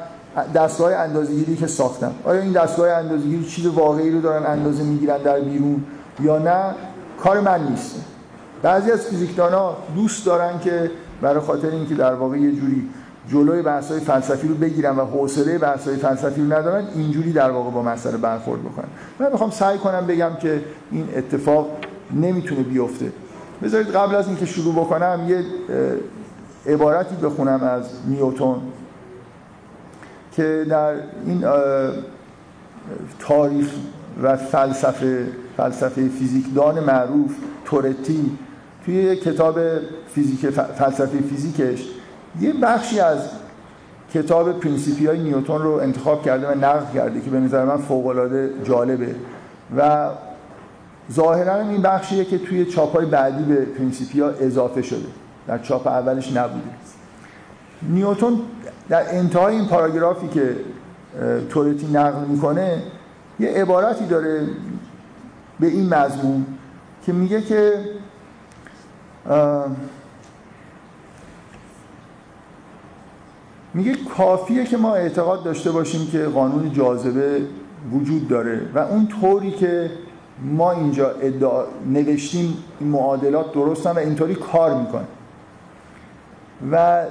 دستگاه 0.55 0.93
اندازه‌گیری 0.93 1.55
که 1.55 1.67
ساختم. 1.67 2.11
آیا 2.23 2.41
این 2.41 2.51
دستگاه 2.51 2.89
اندازه‌گیری 2.89 3.45
چیز 3.45 3.65
واقعی 3.65 4.11
رو 4.11 4.21
دارن 4.21 4.45
اندازه 4.45 4.83
می‌گیرن 4.83 5.17
در 5.17 5.39
بیرون 5.39 5.83
یا 6.19 6.37
نه؟ 6.37 6.61
کار 7.19 7.39
من 7.39 7.67
نیست. 7.67 7.95
بعضی 8.65 8.91
از 8.91 9.07
فیزیکدانا 9.07 9.77
دوست 9.95 10.25
دارن 10.25 10.59
که 10.59 10.91
برای 11.21 11.39
خاطر 11.39 11.69
اینکه 11.69 11.95
در 11.95 12.13
واقع 12.13 12.37
یه 12.37 12.51
جوری 12.51 12.89
جلوی 13.29 13.61
بحث‌های 13.61 13.99
فلسفی 13.99 14.47
رو 14.47 14.55
بگیرن 14.55 14.95
و 14.95 15.05
حوصله 15.05 15.57
بحث‌های 15.57 15.97
فلسفی 15.97 16.41
رو 16.41 16.53
ندارن 16.53 16.87
اینجوری 16.95 17.33
در 17.33 17.51
واقع 17.51 17.71
با 17.71 17.81
مسئله 17.81 18.17
برخورد 18.17 18.61
بکنن. 18.61 18.87
من 19.19 19.31
می‌خوام 19.31 19.49
سعی 19.49 19.77
کنم 19.77 20.07
بگم 20.07 20.31
که 20.41 20.63
این 20.91 21.07
اتفاق 21.15 21.67
نمی‌تونه 22.13 22.63
بیفته. 22.63 23.11
بذارید 23.63 23.87
قبل 23.87 24.15
از 24.15 24.27
اینکه 24.27 24.45
شروع 24.45 24.75
بکنم 24.75 25.19
یه 25.27 25.43
عبارتی 26.73 27.15
بخونم 27.15 27.63
از 27.63 27.89
نیوتون 28.07 28.61
که 30.31 30.65
در 30.69 30.93
این 31.25 31.45
تاریخ 33.19 33.69
و 34.23 34.37
فلسفه 34.37 35.27
فلسفه 35.57 36.09
فیزیکدان 36.09 36.79
معروف 36.79 37.31
تورتی 37.65 38.37
توی 38.85 39.15
کتاب 39.15 39.59
فیزیک 40.13 40.49
فلسفه 40.49 41.21
فیزیکش 41.21 41.85
یه 42.41 42.53
بخشی 42.53 42.99
از 42.99 43.19
کتاب 44.13 44.59
Principia 44.59 45.05
ی 45.07 45.19
نیوتون 45.19 45.61
رو 45.61 45.71
انتخاب 45.71 46.25
کرده 46.25 46.47
و 46.47 46.57
نقل 46.57 46.93
کرده 46.93 47.21
که 47.21 47.29
به 47.29 47.39
نظر 47.39 47.65
من 47.65 47.77
فوق‌العاده 47.77 48.49
جالبه 48.63 49.15
و 49.77 50.09
ظاهرا 51.11 51.59
این 51.61 51.81
بخشیه 51.81 52.25
که 52.25 52.37
توی 52.37 52.65
چاپ 52.65 52.95
های 52.95 53.05
بعدی 53.05 53.43
به 53.43 53.55
Principia 53.65 54.27
اضافه 54.27 54.81
شده. 54.81 55.07
در 55.47 55.57
چاپ 55.57 55.87
اولش 55.87 56.33
نبوده. 56.33 56.69
نیوتون 57.89 58.41
در 58.89 59.15
انتهای 59.15 59.55
این 59.55 59.65
پاراگرافی 59.65 60.27
که 60.27 60.55
تورتی 61.49 61.87
نقل 61.93 62.25
می‌کنه 62.25 62.83
یه 63.39 63.49
عبارتی 63.49 64.05
داره 64.05 64.47
به 65.59 65.67
این 65.67 65.93
مضمون 65.93 66.45
که 67.05 67.13
میگه 67.13 67.41
که 67.41 67.73
میگه 73.73 73.95
کافیه 74.17 74.65
که 74.65 74.77
ما 74.77 74.95
اعتقاد 74.95 75.43
داشته 75.43 75.71
باشیم 75.71 76.07
که 76.07 76.25
قانون 76.25 76.73
جاذبه 76.73 77.41
وجود 77.91 78.27
داره 78.27 78.61
و 78.75 78.79
اون 78.79 79.07
طوری 79.07 79.51
که 79.51 79.91
ما 80.43 80.71
اینجا 80.71 81.09
ادعا 81.09 81.63
نوشتیم 81.85 82.57
این 82.79 82.89
معادلات 82.89 83.53
درستن 83.53 83.91
و 83.91 83.97
اینطوری 83.97 84.35
کار 84.35 84.81
می‌کنه. 84.81 85.05
و 86.71 87.03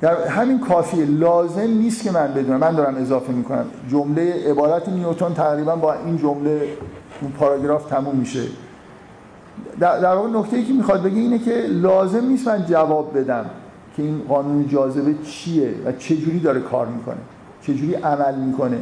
در 0.00 0.26
همین 0.28 0.60
کافیه 0.60 1.04
لازم 1.04 1.60
نیست 1.60 2.02
که 2.02 2.10
من 2.10 2.34
بدونم 2.34 2.60
من 2.60 2.74
دارم 2.74 2.96
اضافه 2.96 3.32
می‌کنم. 3.32 3.64
جمله 3.90 4.50
عبارت 4.50 4.88
نیوتن 4.88 5.34
تقریبا 5.34 5.76
با 5.76 5.94
این 5.94 6.16
جمله 6.16 6.68
اون 7.20 7.32
پاراگراف 7.32 7.86
تموم 7.86 8.16
میشه. 8.16 8.42
در, 9.80 10.14
واقع 10.14 10.28
نکته 10.28 10.56
ای 10.56 10.64
که 10.64 10.72
می‌خواد 10.72 11.02
بگه 11.02 11.16
اینه 11.16 11.38
که 11.38 11.66
لازم 11.68 12.24
نیست 12.24 12.48
من 12.48 12.66
جواب 12.66 13.18
بدم 13.18 13.44
که 13.96 14.02
این 14.02 14.22
قانون 14.28 14.68
جاذبه 14.68 15.14
چیه 15.24 15.74
و 15.86 15.92
چه 15.92 16.16
جوری 16.16 16.40
داره 16.40 16.60
کار 16.60 16.86
می‌کنه 16.86 17.16
چه 17.62 17.74
جوری 17.74 17.94
عمل 17.94 18.34
می‌کنه. 18.34 18.78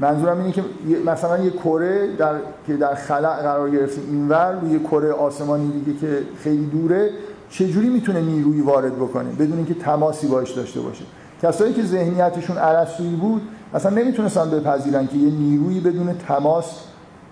منظورم 0.00 0.38
اینه 0.38 0.52
که 0.52 0.64
مثلا 1.06 1.38
یه 1.38 1.50
کره 1.50 2.16
در 2.16 2.34
که 2.66 2.76
در 2.76 2.94
خلع 2.94 3.42
قرار 3.42 3.70
گرفته 3.70 4.00
اینور 4.10 4.52
روی 4.60 4.78
کره 4.78 5.12
آسمانی 5.12 5.70
دیگه 5.70 5.98
که 5.98 6.18
خیلی 6.38 6.66
دوره 6.66 7.10
چه 7.50 7.68
جوری 7.68 7.88
می‌تونه 7.88 8.20
نیرویی 8.20 8.60
وارد 8.60 8.96
بکنه 8.96 9.30
بدون 9.30 9.56
اینکه 9.56 9.74
تماسی 9.74 10.26
باش 10.26 10.50
داشته 10.52 10.80
باشه؟ 10.80 11.04
کسایی 11.42 11.74
که 11.74 11.82
ذهنیتشون 11.82 12.58
ارسطویی 12.58 13.16
بود 13.16 13.42
اصلا 13.74 13.90
نمی‌تونستن 13.90 14.50
بپذیرن 14.50 15.06
که 15.06 15.16
یه 15.16 15.30
نیرویی 15.30 15.80
بدون 15.80 16.14
تماس 16.28 16.80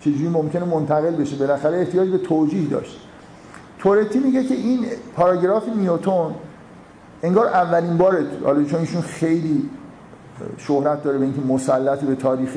چجوری 0.05 0.29
ممکنه 0.29 0.65
منتقل 0.65 1.11
بشه. 1.11 1.37
بالاخره 1.37 1.79
احتیاج 1.79 2.09
به 2.09 2.19
توجیه 2.19 2.69
داشت. 2.69 3.01
تورتی 3.79 4.19
میگه 4.19 4.45
که 4.45 4.55
این 4.55 4.87
پاراگراف 5.17 5.69
نیوتون 5.69 6.35
انگار 7.23 7.47
اولین 7.47 7.97
بار 7.97 8.25
حالا 8.45 8.65
چون 8.65 8.81
ایشون 8.81 9.01
خیلی 9.01 9.71
شهرت 10.59 11.03
داره 11.03 11.19
به 11.19 11.25
اینکه 11.25 11.41
مسلط 11.41 12.01
به 12.01 12.15
تاریخ 12.15 12.51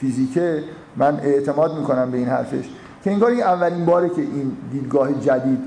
فیزیکه 0.00 0.64
من 0.96 1.20
اعتماد 1.20 1.78
می‌کنم 1.78 2.10
به 2.10 2.18
این 2.18 2.28
حرفش 2.28 2.64
که 3.04 3.10
انگار 3.10 3.30
این 3.30 3.42
اولین 3.42 3.84
باره 3.84 4.08
که 4.08 4.22
این 4.22 4.56
دیدگاه 4.72 5.12
جدید 5.12 5.58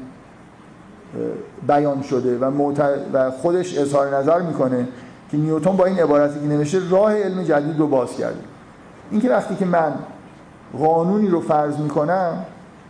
بیان 1.67 2.01
شده 2.01 2.37
و, 2.37 2.73
و 3.13 3.31
خودش 3.31 3.77
اظهار 3.77 4.17
نظر 4.17 4.41
می‌کنه 4.41 4.87
که 5.31 5.37
نیوتن 5.37 5.77
با 5.77 5.85
این 5.85 5.99
عبارتی 5.99 6.39
که 6.39 6.45
نوشته 6.45 6.89
راه 6.89 7.13
علم 7.13 7.43
جدید 7.43 7.79
رو 7.79 7.87
باز 7.87 8.17
کرده. 8.17 8.39
اینکه 9.11 9.29
وقتی 9.29 9.55
که 9.55 9.65
من 9.65 9.93
قانونی 10.79 11.27
رو 11.27 11.41
فرض 11.41 11.77
می‌کنم 11.77 12.45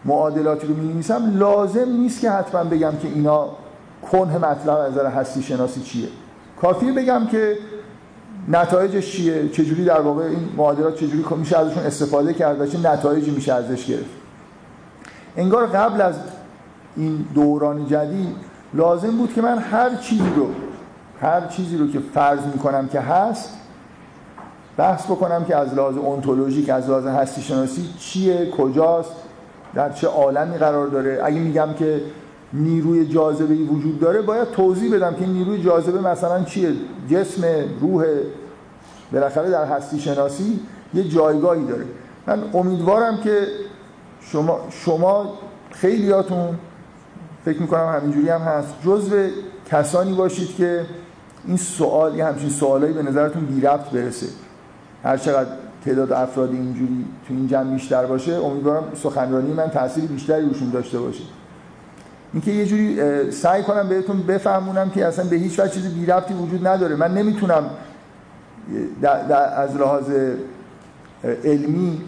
معادلاتی 0.06 0.68
رو 0.68 0.76
می‌نویسم 0.76 1.38
لازم 1.38 1.90
نیست 1.90 2.22
که 2.22 2.32
حتما 2.32 2.64
بگم 2.64 2.92
که 3.02 3.08
اینا 3.08 3.50
کنه 4.12 4.38
مطلب 4.38 4.78
از 4.78 4.92
نظر 4.92 5.06
هستی 5.06 5.42
شناسی 5.44 5.82
چیه. 5.82 6.08
کافیه 6.62 6.94
بگم 6.94 7.28
که 7.32 7.58
نتایجش 8.48 9.12
چیه 9.12 9.50
چجوری 9.50 9.86
در 9.86 10.02
واقع 10.02 10.24
این 10.24 10.50
معادلات 10.58 10.96
چجوری 10.96 11.26
میشه 11.38 11.58
ازشون 11.58 11.84
استفاده 11.84 12.34
کرد 12.34 12.62
و 12.62 12.68
چه 12.68 12.80
نتایجی 12.80 13.32
میشه 13.32 13.54
ازش 13.54 13.86
گرفت. 13.86 14.10
انگار 15.38 15.66
قبل 15.66 16.02
از 16.02 16.16
این 16.96 17.26
دوران 17.34 17.88
جدید 17.88 18.36
لازم 18.74 19.18
بود 19.18 19.34
که 19.34 19.42
من 19.42 19.58
هر 19.58 19.96
چیزی 19.96 20.32
رو 20.36 20.48
هر 21.22 21.48
چیزی 21.48 21.78
رو 21.78 21.92
که 21.92 22.00
فرض 22.00 22.40
می‌کنم 22.54 22.88
که 22.88 23.00
هست 23.00 23.50
بحث 24.78 25.06
بکنم 25.06 25.46
که 25.46 25.56
از 25.56 25.74
لحاظ 25.74 25.98
اونتولوژیک 25.98 26.70
از 26.70 26.90
لحاظ 26.90 27.06
هستی 27.06 27.42
شناسی 27.42 27.90
چیه 28.00 28.50
کجاست 28.50 29.12
در 29.74 29.92
چه 29.92 30.08
عالمی 30.08 30.58
قرار 30.58 30.88
داره. 30.88 31.22
اگه 31.24 31.40
میگم 31.40 31.74
که 31.80 32.02
نیروی 32.54 33.06
جاذبه 33.06 33.56
وجود 33.56 34.00
داره 34.00 34.22
باید 34.22 34.52
توضیح 34.52 34.96
بدم 34.96 35.14
که 35.14 35.26
نیروی 35.26 35.64
جاذبه 35.64 36.02
مثلا 36.02 36.44
چیه؟ 36.44 36.74
جسم 37.10 37.44
روح 37.82 38.06
بالاخره 39.14 39.50
در 39.50 39.66
هستی 39.66 40.00
شناسی 40.00 40.60
یه 40.94 41.04
جایگاهی 41.04 41.66
داره. 41.66 41.86
من 42.28 42.44
امیدوارم 42.54 43.18
که 43.18 43.48
شما 44.22 44.60
شما 44.70 45.34
خیلیاتون 45.72 46.50
فکر 47.46 47.62
می‌کنم 47.62 48.00
همینجوری 48.02 48.30
هم 48.30 48.42
هست 48.42 48.74
جزو 48.86 49.16
کسانی 49.72 50.14
باشید 50.14 50.56
که 50.56 50.86
این 51.48 51.58
سوال 51.58 52.16
یه 52.16 52.26
همچین 52.26 52.50
سوالایی 52.50 52.94
به 52.94 53.04
نظرتون 53.04 53.46
بی 53.46 53.62
ربط 53.62 53.90
برسه. 53.90 54.28
هر 55.04 55.18
چقدر 55.18 55.50
تعداد 55.86 56.12
افراد 56.14 56.52
اینجوری 56.52 57.06
تو 57.28 57.34
این 57.34 57.48
جمع 57.48 57.74
بیشتر 57.74 58.06
باشه 58.06 58.34
امیدوارم 58.34 58.84
سخنرانی 59.04 59.54
من 59.54 59.70
تاثیر 59.70 60.06
بیشتری 60.06 60.46
روشون 60.46 60.70
داشته 60.70 61.00
باشه. 61.00 61.24
اینکه 62.34 62.52
یه 62.52 62.66
جوری 62.66 63.32
سعی 63.32 63.64
کنم 63.64 63.90
بهتون 63.90 64.22
بفهمونم 64.22 64.90
که 64.90 65.06
اصلا 65.06 65.26
به 65.26 65.36
هیچ 65.36 65.60
وجه 65.60 65.72
چیزی 65.72 65.90
بی 65.90 66.06
ربطی 66.06 66.34
وجود 66.34 66.68
نداره. 66.68 66.96
من 66.96 67.14
نمی‌تونم 67.14 67.70
از 69.58 69.76
لحاظ 69.76 70.04
علمی 71.44 72.02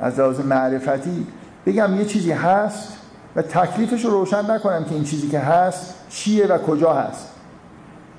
از 0.00 0.18
لحاظ 0.18 0.40
معرفتی 0.40 1.26
بگم 1.66 1.96
یه 1.96 2.04
چیزی 2.04 2.32
هست 2.32 2.92
و 3.36 3.42
تکلیفش 3.42 4.04
رو 4.04 4.10
روشن 4.10 4.50
نکنم 4.50 4.84
که 4.84 4.94
این 4.94 5.04
چیزی 5.04 5.28
که 5.28 5.38
هست 5.38 5.94
چیه 6.08 6.46
و 6.46 6.58
کجا 6.58 6.92
هست. 6.92 7.28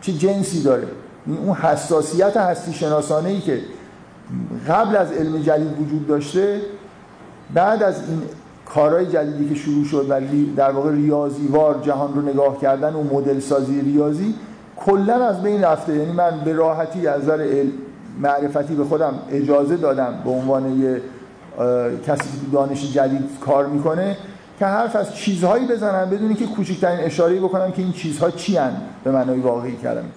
چه 0.01 0.13
جنسی 0.13 0.63
داره. 0.63 0.87
اون 1.27 1.55
حساسیت 1.55 2.37
هستی 2.37 2.73
شناسانه 2.73 3.29
ای 3.29 3.39
که 3.39 3.61
قبل 4.67 4.95
از 4.95 5.11
علم 5.11 5.41
جدید 5.41 5.81
وجود 5.81 6.07
داشته 6.07 6.61
بعد 7.53 7.83
از 7.83 8.09
این 8.09 8.21
کارهای 8.65 9.05
جدیدی 9.05 9.49
که 9.49 9.55
شروع 9.55 9.85
شد 9.85 10.05
و 10.09 10.19
در 10.55 10.71
واقع 10.71 10.91
ریاضیوار 10.91 11.79
جهان 11.81 12.13
رو 12.13 12.21
نگاه 12.21 12.59
کردن 12.61 12.93
و 12.93 13.03
مدل 13.03 13.39
سازی 13.39 13.81
ریاضی 13.81 14.35
کلا 14.77 15.27
از 15.27 15.43
بین 15.43 15.63
رفته. 15.63 15.95
یعنی 15.95 16.11
من 16.11 16.39
به 16.45 16.53
راحتی 16.53 17.07
از 17.07 17.23
نظر 17.23 17.63
معرفتی 18.19 18.75
به 18.75 18.83
خودم 18.83 19.13
اجازه 19.31 19.77
دادم 19.77 20.13
به 20.23 20.29
عنوان 20.29 20.79
یه 20.79 21.01
کسی 22.07 22.23
که 22.23 22.51
دانش 22.51 22.93
جدید 22.93 23.39
کار 23.41 23.65
می‌کنه 23.65 24.17
که 24.59 24.65
حرف 24.65 24.95
از 24.95 25.15
چیزهایی 25.15 25.67
بزنم 25.67 26.09
بدونی 26.09 26.35
که 26.35 26.45
کوچکترین 26.45 26.99
اشاره 26.99 27.39
بکنم 27.39 27.71
که 27.71 27.81
این 27.81 27.91
چیزها 27.91 28.31
چی 28.31 28.57
به 29.03 29.11
معنای 29.11 29.39
واقعی 29.39 29.75
کلمه. 29.75 30.09